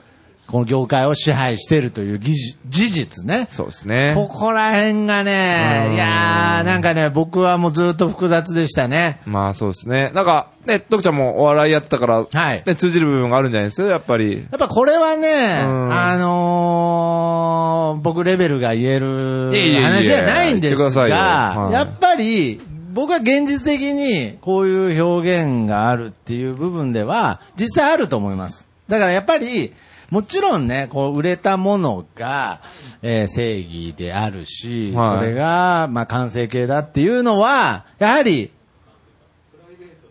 [0.52, 3.46] この業界を支配しているという事実ね。
[3.48, 4.12] そうですね。
[4.14, 9.22] ここら辺がねう、んいやー、なんかね、僕はもうずっと複雑でしたね。
[9.24, 10.10] まあそうですね。
[10.14, 14.40] なんか、ね、徳ちゃんもお笑いやってたから、はいね、通じる部分があるんじゃないですやっぱり。
[14.40, 22.60] やっぱこれはね、うんあのー僕レベルが言える話じゃないんですが、はいやっぱり、
[22.92, 28.68] 僕は現実的にこういう表現があるっていう部分では、実際あると思います。
[28.88, 29.72] だからやっぱり、
[30.12, 32.61] もちろんね、こう、売れたものが、
[33.01, 38.53] えー正義であるし、はいそれが、まあ、完成形だっていうのは、やはり、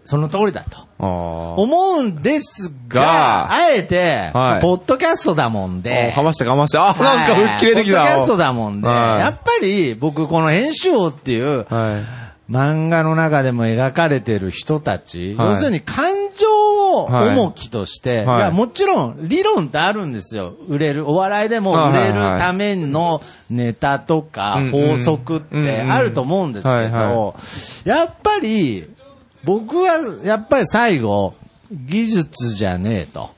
[0.03, 0.87] その通りだと。
[0.97, 5.81] あ思うんですが、があえて、はいポッドキャストだもんあ。
[5.83, 6.79] で、かましてかまして。
[6.79, 8.01] あ、なんか吹っ切れてきた。
[8.01, 12.20] はいポッドキャストだもんで、はいやっぱり僕この編集王っていう、はい。
[12.51, 15.47] 漫画の中でも描かれてる人たち、はい。
[15.51, 16.47] 要するに感情
[16.91, 18.37] をはい重きとして、はい。
[18.39, 18.41] い。
[18.41, 20.53] やもちろん理論ってあるんですよ。
[20.67, 27.35] 売れる、お笑いでも売れるためのネタとか法則ってあると思うんですけど、
[27.85, 28.89] やっぱり、
[29.45, 31.33] 僕はやっぱり最後、
[31.71, 33.29] 技術じゃねえと。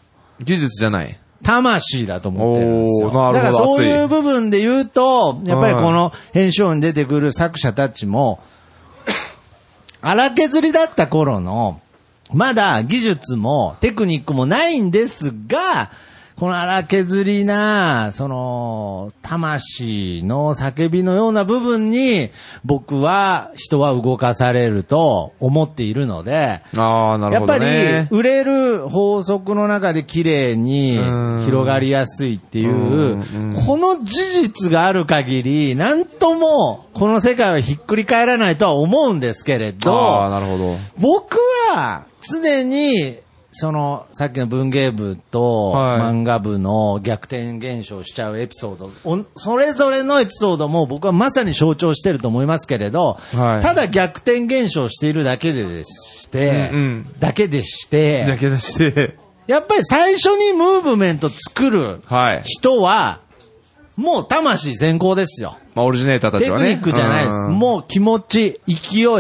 [0.41, 1.19] 技術じゃない。
[1.43, 3.09] 魂だと思ってるんですよ。
[3.09, 3.87] だからそう熱い。
[3.87, 8.39] いう部分で言うと、やっぱりこの編集音に出てくる作者たちも、
[10.05, 11.79] 荒削りだった頃の、
[12.33, 15.91] まだ技術もテクニックもないんですが、
[16.43, 22.31] この荒削りな、その、魂の叫びのような部分に、
[22.65, 30.99] 僕は人は動かされると思っているので、ああ、なるほやっぱりどね。、売れる法則の中で綺麗に
[31.45, 33.23] 広がりやすいっていう、
[33.65, 40.75] この事実がある限り、なんとも、この世界はひっくり返らないとは思うんですけれああ、ど、なるほど。
[40.99, 41.37] 僕
[41.71, 59.17] は常に、その、さっきの文芸部とはい漫画部の逆転現象しちゃうエピソード、おそれぞれのエピソードも僕はまさに象徴してると思いますけれど、はいただ逆転現象しているだけででして、うんうんだけでして、だけ出して。
[59.45, 62.41] やっぱり最初にムーブメント作るはい。
[62.45, 63.19] 人は、
[63.97, 65.57] もう魂先行ですよ。
[65.75, 66.75] まあ、オリジネーターたちはね。
[66.75, 67.35] テクニックじゃないです。
[67.47, 68.73] うんもう気持ち、勢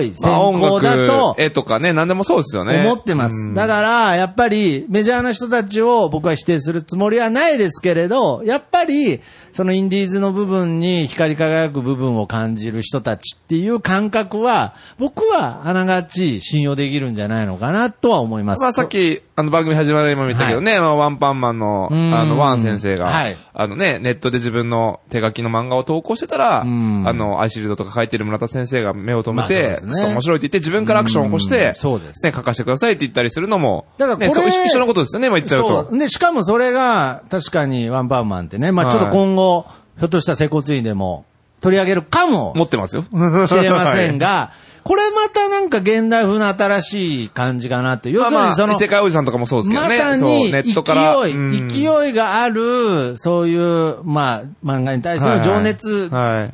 [0.05, 2.83] い、先行だと楽、絵とかね、何でもそうですよね。
[2.85, 3.53] 思ってます。
[3.53, 9.21] だから、やっぱりメジャーな人たちを僕は否定するつもりはないですけれど、やっぱり、
[9.53, 18.61] そのインディーズの部分に光り輝く部分を感じる人たちっていう感覚は、僕はあながち信用できるんじゃないのかなとは思います。
[18.61, 27.17] まあさっき、あの番組始まる今も言ったけどね、まあワンパンマンの、うんあの、ワン先生が、はいあのね、ネットで自分の手書きの漫画を投稿してたら、あん。
[27.17, 30.05] の、アイシールドとか書いてる村田先生が目を留めまあそね。
[30.13, 32.25] 面白いって言って自分からアクションを起こしてうん、そうです。
[32.25, 35.97] ね、書かせてくださいって言ったりするのも、だからこれね一緒のことですよね、まあ言っちゃうと。
[35.97, 39.65] で、しかもそれが、確かにワンパンマンってね、まあちょっと今後、
[39.97, 41.25] ひょっとしたら接骨院でも
[41.61, 43.03] 取り上げるかも持ってますよ。
[43.03, 43.07] し
[43.55, 44.51] れませんが、
[44.83, 48.11] これまたなんか現代風の新しい感じかなって。
[48.11, 49.97] 要まあまあ、するにその、異世界おじさんとかもそうですけどまね。
[49.97, 51.23] そうさにネットから。
[51.23, 56.53] 勢い、うん勢いがある、そういう、まあ、漫画に対しての情熱、はいはい。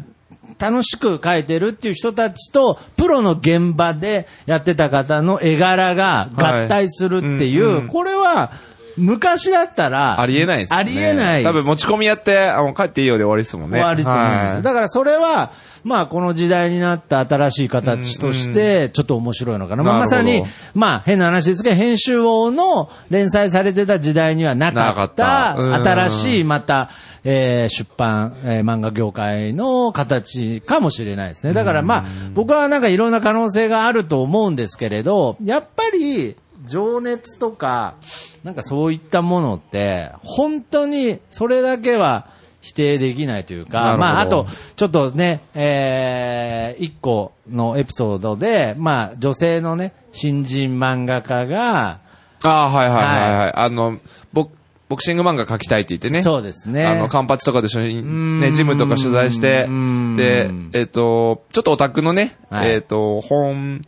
[0.59, 8.51] 楽しく描いてるっていう人たちと、プロの現場でやってた方の絵柄が合体するっていう、これは、
[8.99, 10.81] 昔だったら、ありえないですよね。
[10.81, 11.43] ありえない。
[11.43, 13.79] 多分持ち込みやって、あ、もう帰っていいよで終わりですもんね。
[13.79, 14.53] 終わりと思うんですよ。
[14.53, 15.51] はいだからそれは、
[15.83, 19.83] まあこの時代になった新しい形として、ちょっと面白いのかな。
[19.83, 26.89] まあまさにまあ変な話ですけど、編集王の連載されてた時代にはなかっなかったうんた、新しいまた、
[27.23, 31.53] えー出版、えー漫画業界の形かもしれないですね。
[31.53, 36.35] だからまあ、僕はなんかいろんな可能性があると思うんですけれど、やっぱり、
[36.65, 37.95] 情熱とか、
[38.43, 42.28] なんかそういったものって、本当にそれだけは
[42.62, 44.45] 否定できないというか、まあ、あと、
[44.76, 52.00] ちょっとね、えー、一個のエピソードで、まあ、女性のね、新人漫画家が、
[52.43, 53.54] ああ、はいはいはいはい。
[53.56, 54.00] あの、
[54.34, 54.50] ボ
[54.89, 56.24] ボクシング漫画描きたいって言ってね。
[56.24, 56.86] そうですね。
[56.86, 63.84] あの、カンパチとかで一緒に、ね、ジムとか取材してうん、で、えっ、と、ちょっとオタクのね、はいえっ、と、本、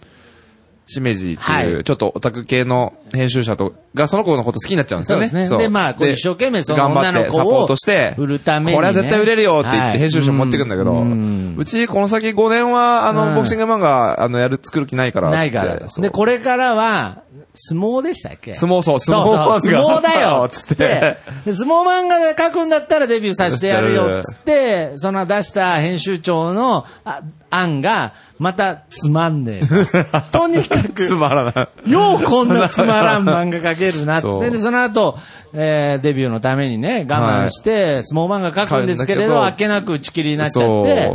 [0.91, 1.83] しめじっていう、はい。
[1.83, 5.27] ちょっとオタク系の編集者と、がその子のこと好きになっちゃうんですよね。
[5.29, 5.57] そうですね。
[5.57, 8.75] でまあこうで一生懸命その女の子をサポートして、売るためにね。
[8.75, 11.63] これは絶対売れるよって言っはいて編集者持ってくんだけど、ううん。
[11.65, 13.35] ちこの先5年は、あの、うん。
[13.35, 15.37] ボクシング漫画、あの、やる、作る気ないからっつって。
[15.37, 15.87] ないから。
[16.01, 17.23] で、これからは、
[17.53, 18.53] 相撲でしたっけ？
[18.53, 19.61] 相撲そう、相撲漫画。
[19.61, 20.47] 相撲だよ。
[20.51, 20.75] つって。
[20.75, 24.19] でで相撲漫画で書くんだったらデビューさせてやるよ。
[24.19, 30.21] っつって、その出した編集長のあ案が、またつまんねえ。
[30.31, 30.47] と。
[30.47, 31.91] に かく、つまらない。
[31.91, 34.49] ようこんなつまらん漫画描けるなっつって。
[34.49, 35.17] で、その後、
[35.53, 41.11] えーデビューのためにね、我慢して、相撲漫画描くんですけれど、はいあっけなく打ち切りになっちゃって、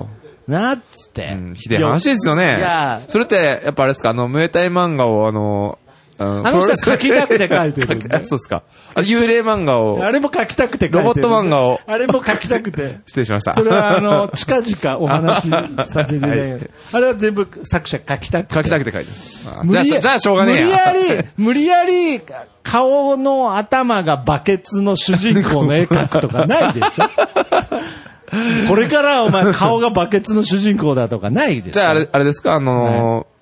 [0.46, 1.32] なっつって。
[1.32, 2.58] うんひでえ話ですよね。
[2.58, 5.78] いやそれって、やっぱあれですか、あの、ムエタイ漫画をあの、
[6.18, 8.62] あの人は書きたくて書いてるんで あそうですか。
[8.94, 12.98] あ幽霊漫画をあ、れも書きたくて書いてるロボット漫画をあれも書きたくて。
[13.06, 13.54] 失礼しました。
[13.54, 16.70] それはあの、近々お話しさせていただきます。
[16.96, 18.54] あれは全部作者書きたくて。
[18.54, 19.70] 書きたくて書いてる。
[19.84, 20.92] じゃあ、じゃあしょうがねえや。
[20.92, 22.22] 無理やり、無理やり、
[22.62, 27.04] 顔の頭がバケツの主人公の絵描くとかないでしょ
[28.68, 32.54] これからお前顔がバケツの主人公だとかないでしょじゃあ、あれ、あれですか？
[32.54, 33.35] あのー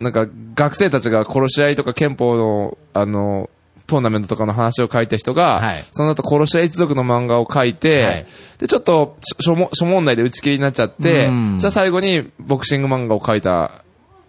[0.00, 3.54] なんか、学生たちが殺し合いとか憲法の、あのー
[3.86, 5.84] トーナメントとかの話を書いた人が、はい。
[5.92, 8.26] その後殺し合い一族の漫画を書いて、はい。
[8.58, 13.84] で、ちょっと、しょ、諸問題で打ち切りになっちゃってうん、じゃあ最後にボクシング漫画を書いた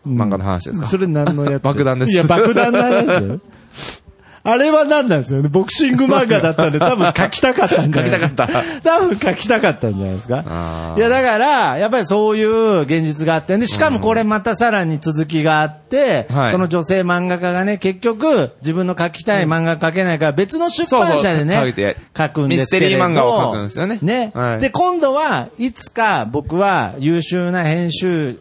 [0.05, 1.63] 漫画の話ですか、それ何のやつ？
[1.63, 2.11] 爆弾です。
[2.11, 3.41] いや、爆弾の話。
[4.45, 5.49] あれは何なんですよね？
[5.49, 8.27] ボクシング漫画だったんで 多分書きたかったんじゃないですか。
[8.27, 10.93] 書きたか多分書きたかったんじゃないですか。
[10.95, 16.51] いや、だから、やっぱりそういう現実があって、で、しかもこれまたさらに続きがあって、はい。
[16.51, 23.97] その女性漫画家がね、結局、自分の書きたい漫画描けないから別の出版社でね、そうそう書くんですけミステリー漫画を書くんですよね。
[24.01, 24.31] ね。
[24.35, 24.59] はい。
[24.59, 28.37] で、今度はいつか僕は優秀な編集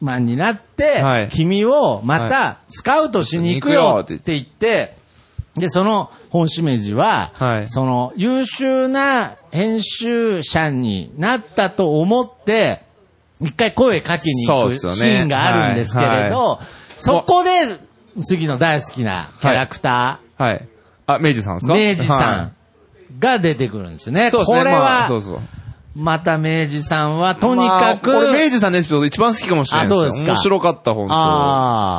[0.00, 1.28] マンになって、はい。
[1.28, 4.97] 君をまはたスカウトしに行くよって言って、
[5.58, 12.82] で、その本しめじは、はいその優秀な編集者になったと思って、
[13.40, 16.60] 一回声かけに行くシーンがあるんですけれど、は
[16.96, 17.78] そこで、
[18.20, 20.68] 杉の大好きなキャラクタはい。
[21.06, 21.74] あ、明治さんですー、か？
[21.74, 22.52] 明治さはん
[23.18, 24.28] が出てくるんですね。
[24.28, 24.58] いそうですね。
[24.58, 25.40] これまあは、そうそう。
[26.00, 30.02] また明治さんはとにかく、まあこれ明治さんのエピソード一番好きかもしれないですよ。
[30.02, 31.20] あそうですか面白かった、本当あー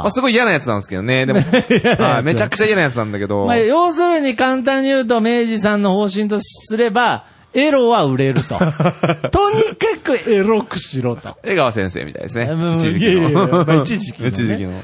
[0.03, 1.25] まあ、すごい嫌なやつなんですけどね。
[1.25, 1.39] でも、
[1.99, 3.45] はいめちゃくちゃ嫌なやつなんだけど。
[3.45, 8.55] まあ、要するに簡単に言うと、明治さんの方針とすれば、エロは売れると。
[9.31, 11.37] とにかくエロくしろと。
[11.43, 12.45] 江川先生みたいですね。
[12.45, 13.65] うん一時期いやいやいやの。
[13.65, 14.69] まあ一時期のね一時期の。
[14.69, 14.79] うん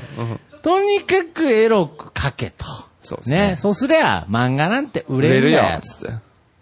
[0.61, 2.65] とにかくエロく書けと。
[3.01, 6.15] そうですねそうすりゃ、漫画なんて売れ売れるよるよ。、つって。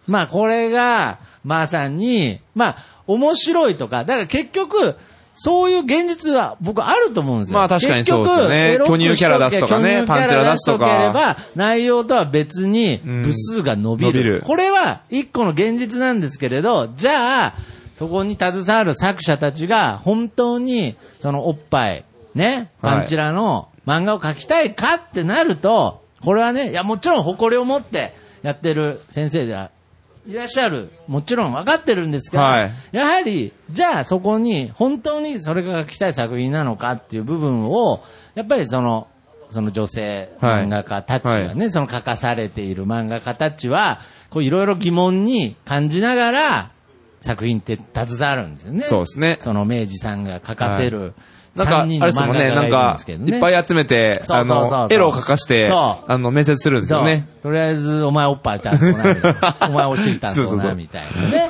[0.08, 2.76] まあ、これが、まさに、まあ、
[3.08, 4.96] 面白いとか、だから結局、
[5.36, 7.58] そういう現実は僕あると思うんですよ。
[7.58, 8.78] まあ確かにそうですよね。
[8.86, 10.86] 巨乳キャラ出すとかねパンチラ出すとか。
[10.86, 13.24] ければ、内容とは別にうん。
[13.24, 14.14] 部数が伸びる。
[14.14, 14.42] 伸びる。
[14.46, 17.56] これは一個の現実なんですけれど、じゃあ、
[17.96, 22.96] そこに携わる作者たちが本当にそのおっぱい、ね、はい。
[22.98, 29.72] パンチラの漫画を描きたいかってなると、これはね、いやもちろん誇りを持ってやってる先生では
[30.26, 30.90] いらっしゃる。
[31.08, 38.04] もちろん分かってるんですけど、はいやはり、じゃあそこに本当にそれが書きたい作品なのかっていう部分を、
[38.36, 39.08] やっぱりその、
[39.50, 46.72] その女性漫画家たちがね、はその書かされている漫画家たちは、こういろいろ疑問に感じながら
[47.22, 48.84] 作品って携わるんですよね。
[48.84, 51.14] そうですねその明治さんが書かせる
[51.56, 52.98] なんか、あ3れですもんね、なんか。
[53.08, 57.28] いっぱい集めて、あの、エロを描かして、あの、面接するんですよね。
[57.44, 59.56] とりあえず、お前おっぱい担当な。
[59.70, 61.50] お前お尻担当なみたいなね。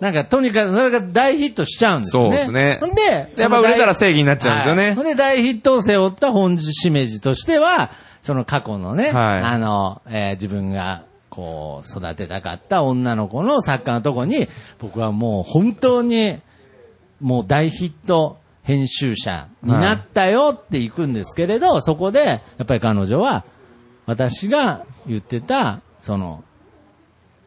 [0.00, 2.30] なんか、とにかくそれが大ヒットしちゃうんですよね。
[2.30, 7.90] そうですねほんで、やっぱ売れたら正義になっちゃうんですよねはいほんで、大ヒットを背負った本しめじとしては、
[8.22, 14.48] その過去のね、はいあの、えー自分が、こう、育てたかった女の子の作家のとこに、
[14.80, 16.38] 僕はもう本当に、
[17.20, 23.44] もう大ヒット編集者になったよって行くんですけれど、そこで、やっぱり彼女は、
[24.06, 26.42] 私が言ってた、その、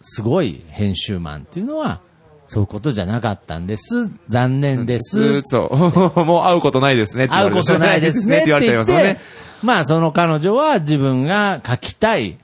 [0.02, 2.00] すごい編集マンっていうのは、
[2.48, 4.10] そういうことじゃなかったんです。
[4.30, 5.42] 残念です。
[5.44, 5.76] そう。
[6.24, 8.38] もう会うことないですねって言われて会うことないですね。
[8.38, 9.20] って言われちゃいますもんね。
[9.62, 12.38] まあ、その彼女は自分が書きたい、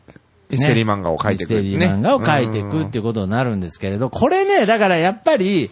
[0.50, 1.62] ミステリー漫画を描いていく、ね。
[1.62, 5.72] ミステリー漫画を描いていくっていうことになるんですけれど、これね、だからやっぱり、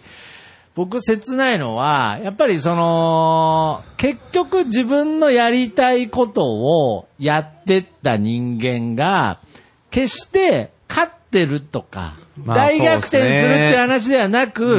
[0.74, 9.38] 僕切ないのは、やっぱりその、結局自分のやりたいことをやってった人間が、
[9.90, 14.78] 決して勝ってるとか、まあ大逆転するって話ではなく、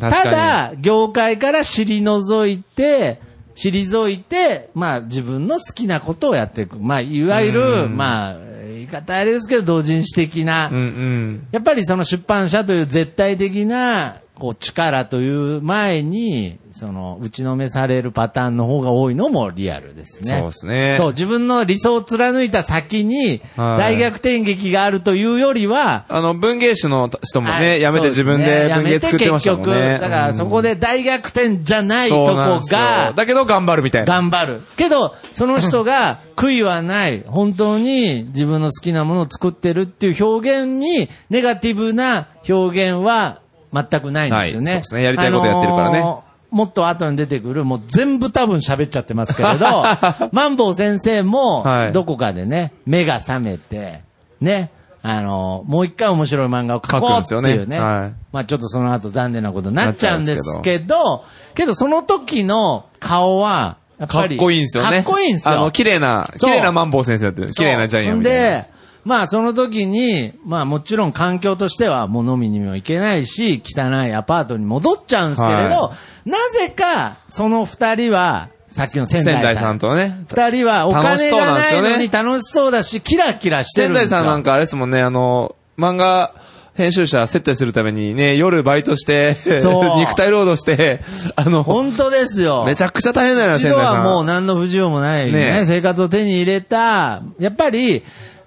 [0.00, 0.30] たに。
[0.30, 3.20] だ、業界から尻除いて、
[3.54, 6.78] 退いて、まあ自分の好きなことをやっていく。
[6.78, 11.46] まあ、いわゆる、まあ、言い方あれですけど、同人誌的な、うんうん。
[11.52, 20.36] やっぱりその出版社という絶対的な、こう力という前に、その、打ちのめされるパターンの方が多いのもリアルですね。
[20.36, 29.72] そうですねそう、自分の理想を貫いた先に、はい大逆転劇があるというよりは、あの、文芸誌の人もはいね、やめて自分で文芸作ってましたもんね。
[29.72, 32.34] やめて結局、だからそこで大逆転じゃないとこ
[32.68, 34.12] が、だけど頑張るみたいな。
[34.12, 34.60] 頑張る。
[34.76, 43.38] けど、その人が 悔いはない、本当に自分の好きなものを作ってるっていう表現に、ネガティブな表現は
[43.72, 44.72] 全くないんですよね。
[44.72, 49.84] はいそうですねやりたいことやってるからねあのーもっと後に出てくる、もう全部多分喋っちゃってますけれど、
[50.32, 54.02] マンボウ先生もは、いどこかでね、目が覚めて、
[54.38, 54.70] ね、
[55.02, 57.78] あのーもう一回面白い漫画を描こうっていうね。
[57.78, 64.36] ねはいまあちょっとその後残念なことになっちゃうんですけど、けどその時の顔は、やっぱり。
[64.36, 65.02] かっこいいんですよね。
[65.02, 65.54] かっこいいんですよ。
[65.54, 68.40] あの、綺麗な、綺麗なマンボウ先生だって、綺麗なジャイアンみたいな。
[68.40, 68.71] で、
[69.04, 75.92] まあその時に、まあもちろん環境としてはもう飲みにも行けないし、汚いアパートに戻っちゃうんですけれど、は
[76.24, 79.42] なぜかその二人は、さっきの仙台さん。
[79.42, 80.24] 仙台さんとね。
[80.28, 84.10] 二人はお金がないのに楽しそうだし、キラキラしてる仙んですよ。
[84.10, 86.34] 台さんなんかあれですもんね、あの、漫画、
[86.74, 89.36] 編集者接待するためにね、夜バイトして、
[89.98, 91.00] 肉体労働して、
[91.36, 92.64] あの、本当ですよ。
[92.64, 93.96] めちゃくちゃ大変だよ、一度仙台さん。
[93.98, 98.02] はもう何の不自由もない、ねね生活を手に入れた、やっぱり、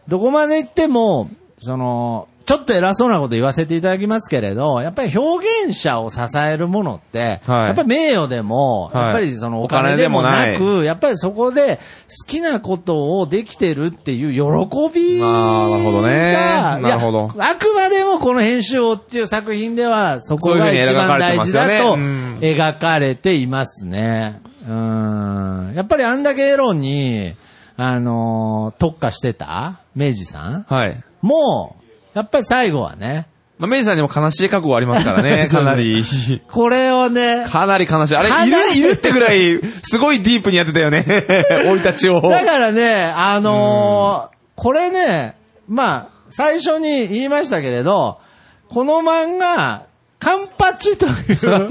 [0.08, 7.66] どこまで行っても、その、ちょっと偉そうなこと言わせていただきますけれど、やっぱり表現者を支えるものって、はい。
[7.68, 9.04] やっぱり名誉でも、はい。
[9.06, 11.82] やっぱりそのおお金金でもなでく、やっぱりそこで好
[12.28, 16.34] きなことをできてるっていう喜びが、なるほどね。
[16.34, 17.32] なるほど。
[17.40, 24.40] あくまでもこの編集王っていう作品では、そこが一番大事だと描かれていますね。
[24.70, 25.74] うん。
[25.76, 27.34] やっぱりあんだけエロに、
[27.78, 30.64] あのー特化してた明治さん？
[30.68, 31.04] はい。
[31.22, 36.04] もう、やっぱり最後はね、まあ、メイさんにも悲しい覚悟ありますからね、 かなり。
[36.52, 38.16] これをね、かなり悲しい。
[38.18, 41.04] あれ、いる、いるってぐらい、すごいディープにやってたよね。
[41.64, 42.22] 生い立ちを。
[42.22, 45.36] だからね、あのーこれね、
[45.68, 48.20] まあ、最初に言いましたけれど、
[48.70, 49.84] この漫画、
[50.20, 51.10] カンパチとい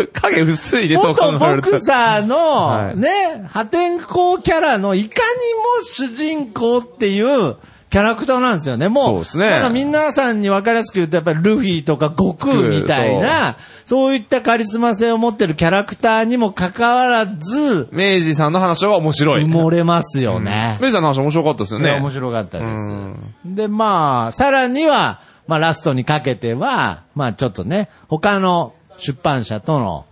[0.03, 1.57] う、 影薄いで、そう考元。
[1.57, 3.09] ボクサーの、はいね、
[3.51, 7.57] 破天荒キャラのいかにも主人公っていう
[7.95, 8.88] キャラクターなんですよね。
[8.88, 19.45] もう、そうですねなんか皆さんに分かりやすく言うと、やっぱりルフィとか悟空みたいな、そういったカリスマ性を持ってるキャラクターにもかかわらず、明治さんの話は面白い。
[19.45, 20.76] 埋もれますよね。
[20.80, 21.92] 明治さんの話面白かったですよね。
[22.01, 23.34] 面白かったですうん。
[23.45, 30.07] で、まあ、さらには、まあ、ラストにかけては、まあ、ちょっとね、他の出版社との、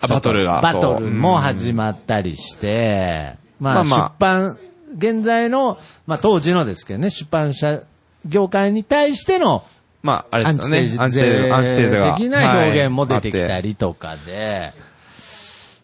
[0.00, 4.58] あバトルがバトルも始まったりして、まあ、出版、
[4.96, 7.82] 現在の、まあ、当時のですけどね、出版社
[8.26, 9.64] 業界に対しての、
[10.02, 10.78] まあ、あれアですよね。
[10.98, 12.14] アンチテーゼ、アンチテーゼが。
[12.16, 14.72] 的な表現も出てきたはいりとかで、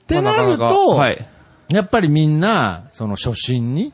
[0.04, 1.26] ってなると、はい。
[1.68, 3.92] やっぱりみんな、その初心に、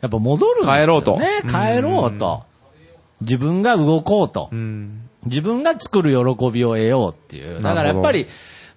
[0.00, 0.80] やっぱ戻るんですよね。
[0.82, 2.44] 帰ろうと帰ろうと。
[3.20, 4.54] 自分が動こうとう。
[4.54, 5.02] ん。
[5.26, 7.62] 自分が作る喜びを得ようっていう。
[7.62, 8.26] だからやっぱり、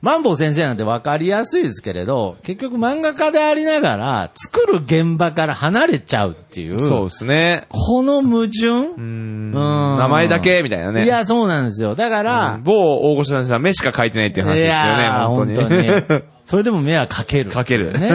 [0.02, 6.80] マンボウ先生なんて分かりやすいですけれど、結局漫画家でありながら、作る現場から離れちゃうっていう。
[6.88, 7.64] そうですね。
[7.68, 8.68] この矛盾？
[8.68, 8.96] うん。
[8.98, 9.52] うん
[10.00, 11.04] 名前だけ、みたいなね。
[11.04, 11.96] いや、そうなんですよ。
[11.96, 15.90] だから、うん某大御所先生は目しか書いてないっていう話ですけどね、本当に。
[15.90, 16.22] 本当に。
[16.46, 17.52] それでも目はかける。
[17.52, 18.10] かけるね。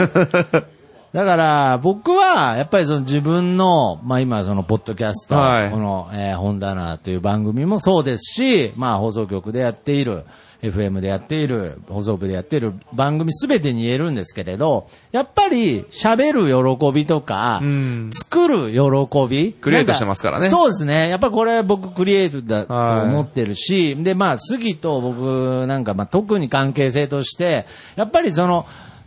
[1.15, 10.25] だから、僕は、やっぱりその自分の、まあ今その、ポッドキャスト、はいこの、えー、本棚という番組もそうですし、まあ放送局でやっている、
[10.61, 19.53] FM でやっている、放送部でやっている番組すべてに言えるんですけれど、やっぱり喋る喜びとか、うん作る喜び。
[19.53, 21.07] クリエイトしてますからねそうですね。
[21.07, 22.73] やっぱこれ僕クリエイトだと
[23.07, 28.65] 思ってるし、で、まあ、杉と僕なんか、まあ、特に関係性として、やっぱりその、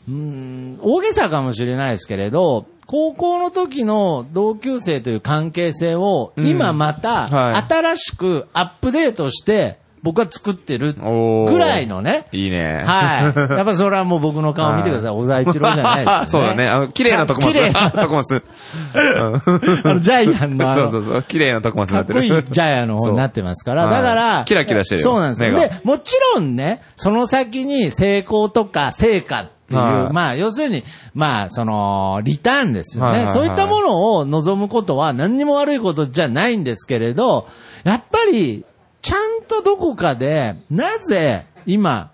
[0.08, 12.26] うん、大げさかもしれないですけれど、高校の時の同級生という関係性を、うん今また、はい新しくアップデートして、僕は作ってるぐらいのね。
[12.32, 12.82] いいね。
[12.86, 13.38] はい。
[13.52, 15.10] やっぱそれはもう僕の顔見てください。
[15.10, 16.26] 小沢一郎じゃないですよね。
[16.26, 16.68] そうだね。
[16.68, 17.52] あの、綺麗なとこマス。
[17.52, 18.28] 綺麗な とこマス。
[18.38, 21.22] ジャイアンのそうそうそう。
[21.24, 22.14] 綺麗なとこマスになっる。
[22.14, 25.54] かってこいいジャイアの方になってますから、だから、はいキラキラしてるよそうなんですよ。
[25.58, 30.12] で、もちろんね、その先に成功とか成果っていう、はい。
[30.12, 33.34] まあ、要するに、まあ、その、リターンですよね、はいはいはい。
[33.34, 37.48] そういったものを望むことは何にも悪いことじゃないんですけれど、
[37.84, 38.64] やっぱり、
[39.02, 42.10] ちゃんとどこかで、なぜ、今、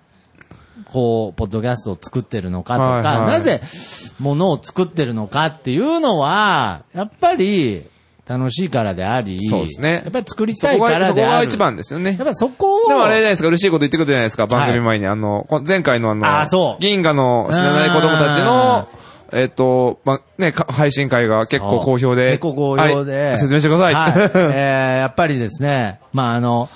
[0.86, 3.26] こう、ポッドキャストを作ってるのかとか、はいはい。
[3.26, 3.62] なぜ、
[4.18, 7.86] ものを作ってるのかっていうのは、やっぱり、
[8.26, 11.40] 楽しいからであり、そうですねやっぱり作りそたいからである。
[11.40, 12.18] が一番ですよねやっ。
[12.18, 15.06] ぱりそこを、でもあれじゃないですか、嬉しいこと言ってくれたじゃないですか、番組前に。
[15.06, 18.88] あの、こ前回のあの、あ銀河の死なない子供たちの、
[19.32, 22.30] えっと、ま、ね、か配信会が結構好評で。
[22.30, 23.26] 結構好評で。
[23.26, 23.94] はい説明してください。
[23.94, 24.12] はい。
[24.34, 26.68] えー、やっぱりですね、まああの、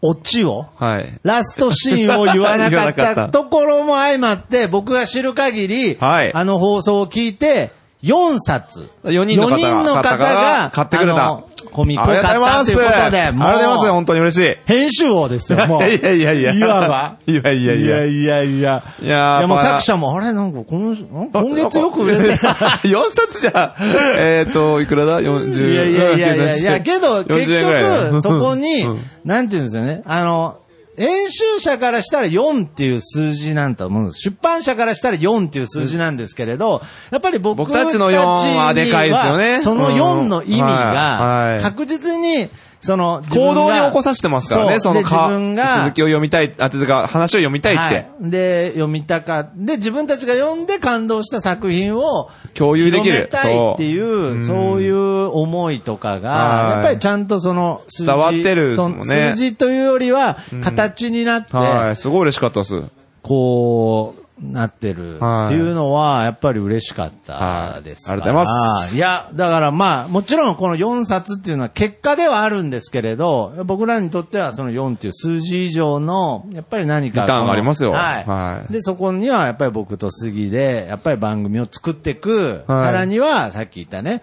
[0.00, 1.08] オチを、はい。
[1.24, 7.72] ラストシーンを言わなかった ところも相まって、僕が知る限り、はいあの放送を聞いて、
[8.02, 8.88] 4冊。
[9.04, 11.42] 4人の方が四人の方が買ってくれた
[11.72, 12.64] コミコありがとうございます。
[12.64, 13.90] 買ったということで、ありがとうございます。
[13.90, 14.56] 本当に嬉しい。
[14.66, 15.82] 編集王ですよ、もう。
[15.82, 17.16] いやいやいやいわば。
[17.26, 18.82] いやいやいやいやいや。
[19.02, 22.30] いやーもうまあ作者も、あれなんか、この、ん今月よく売れてる。
[22.38, 25.72] 4冊じゃ、えっと、いくらだ ?40。
[25.72, 30.02] いやいやいやいやいや、けど、結40円ぐらいだ局、そこにうん、なんていうんですよね。
[30.06, 30.58] あの、
[30.98, 34.20] 編集者からしたら4っていう数字なんと思うんです。
[34.20, 36.82] 出版社からしたら4っていう数字なんですけれど、
[37.12, 39.60] やっぱり僕僕たちの4はでかいですよね。
[39.60, 42.48] その4の意味が確実に、
[42.80, 47.82] その、行が動に起こさせてますからね、そので自か、分が、続きを読みたい、あ、てか、話を読みたいって。
[47.82, 48.06] はい。
[48.20, 53.28] で、読みたか、で、自分たちが読んで感動した作品を、共有できる。
[53.32, 58.76] たいっていう、そそうういう思いとかが、はいやっぱりちゃんとその数字伝わってるね。
[58.76, 62.82] と数字というよりは、形になって、はい、すごい嬉しかったです。
[63.22, 65.16] こう、なってる。
[65.16, 68.96] っていうのは、やっぱり嬉しかったですありがとうございます。
[68.96, 77.22] いや、だからまあ、もちろんこの4冊っていうのは結果ではあるんですけれど、僕らにとってはその4っていう数字以上の、やっぱり何か。
[77.22, 77.92] リターンがありますよ。
[77.92, 78.24] はい。
[78.24, 78.72] はい。
[78.72, 82.84] で、そこにはやっぱり僕と杉で、やっぱり番組を作っていく、はい。
[82.84, 84.22] さらにはさっき言ったね、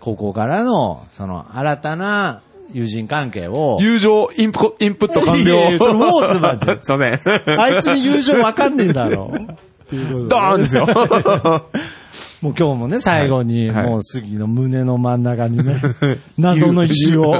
[0.00, 2.42] 高校からの、その新たな
[2.74, 5.72] 友人関係を、友情インプコインプット完いやい了。
[5.72, 7.60] やそれウォーズマンじゃん すいません。
[7.60, 9.32] あいつに友情わかんねえだろ。
[9.34, 10.86] っていうことでドーンですよ。
[12.42, 15.80] もう今日もね、最後に、はいもう杉の胸の真ん中にね、
[16.36, 17.32] 謎の石を、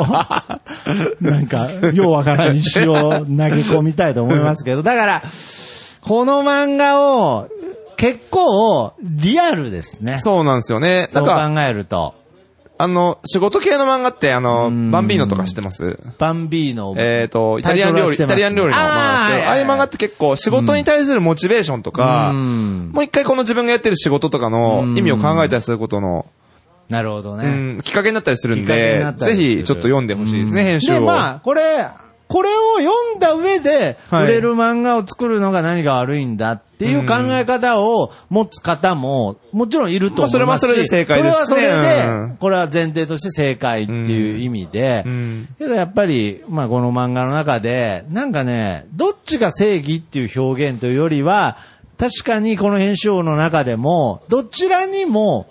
[1.20, 5.22] なんか、ようわからん石を投げ込みたいと思いますけど、だから、
[6.00, 7.48] この漫画を、
[7.98, 10.20] 結構、リアルですね。
[10.20, 11.06] そうなんですよね。
[11.10, 12.14] そう考えると。
[12.76, 15.98] あの、仕事系の漫画って、あの、バンビーノとか知ってます？
[16.18, 16.94] バンビーノ。
[16.96, 22.90] えっ、と、イタリアン料理、イタリアン料理の漫画ですけど、ああいう漫画って結構仕事に対するモチベーションとか、うん。
[22.92, 26.26] もう一回この自分がやってる仕事とかの意味を考えたりすることの、
[26.88, 27.76] なるほどうね。
[27.76, 30.94] ん、きっかけになったりするんでぜひちょっと読んでほしいですね、編集を。
[30.94, 31.60] で、まあ、これ、
[32.34, 34.24] これを読んだ上で、はい。
[34.24, 41.46] 売れる漫画を作るのが何が悪いんだっていう考え方を持つ方も、もちろんいると思いますそれはそれで正解ですね。
[41.46, 45.04] それはそれでうん、これは前提として正解っていう意味で。
[45.06, 51.56] うん、けどやっぱり、まあこの漫画の中で、なんかね、どっちが正義っていう表現というよりは、
[51.98, 55.46] 確かにこの編集王の中でも、どちらにも、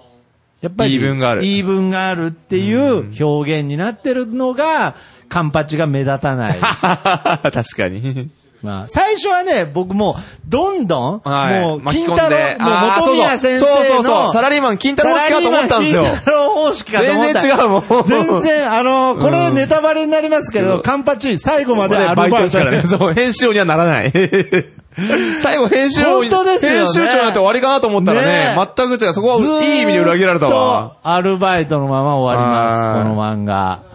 [0.64, 1.42] やっぱり、言い分がある。
[1.42, 4.96] 言い分があるっていう表現になってるのが、
[5.34, 6.60] カンパチが目立たない。
[6.62, 8.30] 確かに。
[8.62, 10.16] まあ、最初はね、僕もう、
[10.48, 11.60] どんどん、はい。
[11.60, 12.30] もう、金太郎。
[12.30, 14.32] もう元宮先生の、そうそうそう。
[14.32, 16.04] サラリーマン、金太郎式かと思ったんですよ。
[16.04, 17.40] 金太郎方式かと思った。
[17.42, 22.84] 全然違うもん全然、あの、これネタバレになりますけど、カンパチ、最後までアルバイトですからね。
[22.84, 24.14] そう、編集王にはならない。
[25.42, 29.14] 最後編集本当ですよね編集長になって終わりかなと思ったらねね、全く違う。
[29.14, 30.98] そこはいい意味で裏切られたわ。
[31.04, 33.93] アルバイトのまま終わります、はいこの漫画。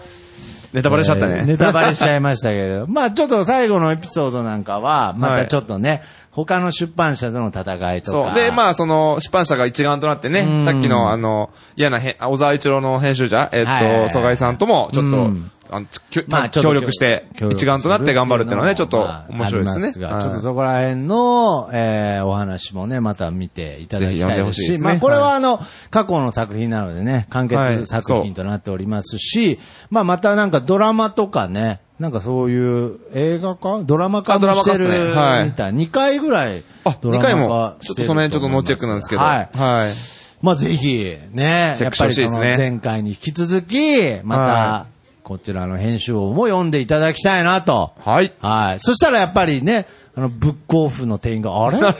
[0.73, 1.47] ネタバレしちゃったえーね。
[1.47, 2.87] ネタバレしちゃいましたけど。
[2.93, 8.29] まあちょっと最後のエピソードなんかは、またちょっとね、他の出版社との戦いとか。
[8.29, 8.35] そう。
[8.35, 15.87] で、まあ、その、出版社が一丸となってね、さっきの、あの、嫌な小沢一郎の編集者、えっはいはいはいと、曽我井さんとも、ちょっとうん、あの
[16.29, 19.99] まあ協力して、一丸となって頑張るっていうのはね、ちょっとまあ面白いですねす。
[19.99, 25.61] がはいちょっとそこら辺の、えーお話もね、また見ていただきたいでですし、ほしすねまあこれははいあの、
[25.91, 29.59] 過去の作品なのでね、完はい結作品となっておりますし、
[29.91, 33.81] まあまたなんかドラマとかね、なんかそういう映画か？
[33.85, 35.75] ドラマ化もしてるねはいみたい。
[35.75, 39.23] 2回ぐらいあ、ドラマ化2回も、ちょっとその辺ちょっとノーチェックなんですけど。
[39.23, 39.59] はい。
[39.59, 40.19] はい。
[40.41, 44.87] まあぜひ、ね、チェックしてやっぱりそのほしいですね前回に引き続き、または、
[45.29, 47.93] こちらの編集をも読んでいただきたいなと。
[48.03, 48.33] はい。
[48.41, 48.81] はい。
[48.81, 49.85] そしたらやっぱりね、
[50.17, 51.79] あの、ブックオフの店員が、あれ？
[51.79, 51.99] なんか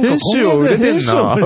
[0.00, 1.36] 編集を売れてんな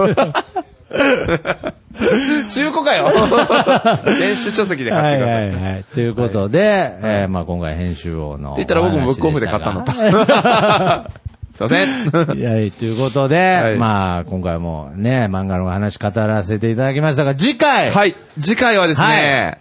[2.49, 3.13] 中古かよ
[4.19, 5.35] 電子書籍ではい買ってくださ。
[5.35, 5.85] はいいはい。
[5.93, 6.59] ということで、
[7.03, 8.53] えーまあ今回編集王の。
[8.53, 11.11] って言ったら僕もブックオフで買ったんだった。
[11.53, 12.39] すいません。
[12.39, 18.17] いや、ということで、はいまあ今回もね、漫画の話語らせていただきましたが、次回はい。
[18.41, 19.59] 次回はですね、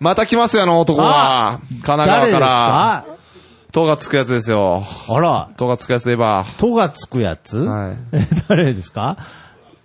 [0.00, 1.60] また来ますよ、あの男は。
[1.68, 3.04] 神奈誰です川か？
[3.06, 3.14] ら。
[3.14, 3.18] か
[3.72, 4.82] とがつくやつですよ。
[5.08, 7.58] あら、とがつくやつといえば、とがつくやつ？
[7.58, 9.16] はいえ誰ですか？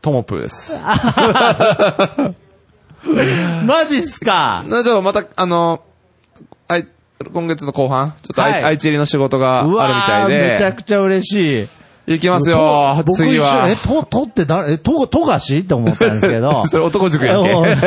[0.01, 0.74] トモプーです。
[3.66, 4.64] マジっすか？
[4.68, 5.82] な、じゃあまた、あの、
[6.68, 6.88] あい、
[7.34, 11.68] 今月の後半、ちょっとあい、はい愛知入りの仕事があるみうわたいーめちゃで、くちゃ嬉しい。
[12.06, 13.76] 行きますよ、僕一緒次はえ、。
[13.76, 15.60] と、とって誰、え、と、とがし？
[15.60, 16.66] って思ったんですけど。
[16.68, 17.49] それ男塾やんけ。
[17.51, 17.80] いや、違う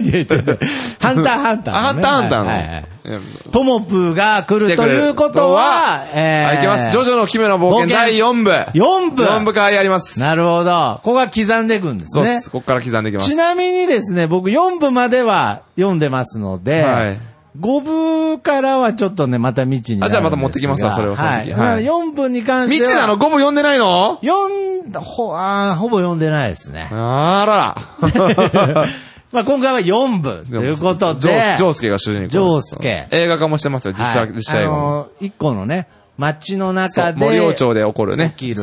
[0.00, 0.58] 違う。
[1.00, 2.46] ハンターハンターあ、ハンターハンターの。
[2.46, 3.20] はいはいはいうん
[3.52, 6.90] トモプーが来るということは、えはい、行きます。
[6.90, 8.50] ジョジョの奇妙な冒険冒険第4部。
[8.50, 10.20] 4部4部からやります。
[10.20, 11.00] なるほど。
[11.02, 12.50] ここが刻んでいくんですねそうです。。
[12.50, 13.36] ここから刻んでいきますち。
[13.36, 17.18] なみにですね、僕4部までは読んでますので、はい
[17.60, 20.02] 5部からはちょっとね、また未知に。
[20.02, 21.50] あじゃあまた持ってきますわそれをはい。
[21.52, 22.88] はい4部に関しては。
[22.88, 24.18] ミッチなの ?5 部読んでないの？
[24.22, 26.88] 読んだ、ほ、あーほぼ読んでないですね。
[26.92, 28.86] あらら。
[29.32, 31.20] まあ今回は4部ということで。
[31.20, 32.28] ジョージョースケが主人公。
[32.28, 34.76] ジョースケ映画化もしてますよ、実写、はい実写映画も。
[34.76, 37.18] あのー一個のね、街の中で。
[37.24, 38.32] 森王町で起こるね。
[38.36, 38.62] 起きる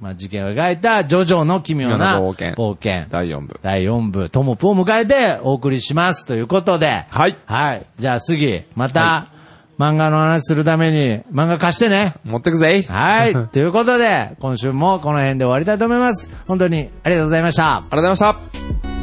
[0.00, 3.08] まあ事件を描いたジョジョの奇妙な冒険冒険。
[3.10, 3.58] 第4部。
[3.62, 7.06] 第4部、トモプを迎えてお送りしますということで。
[7.08, 7.36] はい。
[7.46, 7.86] はい。
[7.98, 9.28] じゃあ次、また、
[9.78, 12.14] 漫画の話するために漫画貸してね。
[12.24, 12.82] 持ってくぜ。
[12.88, 13.34] はい。
[13.48, 16.30] ということで、今週もこの辺で終わりたいと思います。
[16.46, 17.76] 本当にありがとうございました。
[17.76, 18.40] ありがとうございま
[18.80, 18.95] した。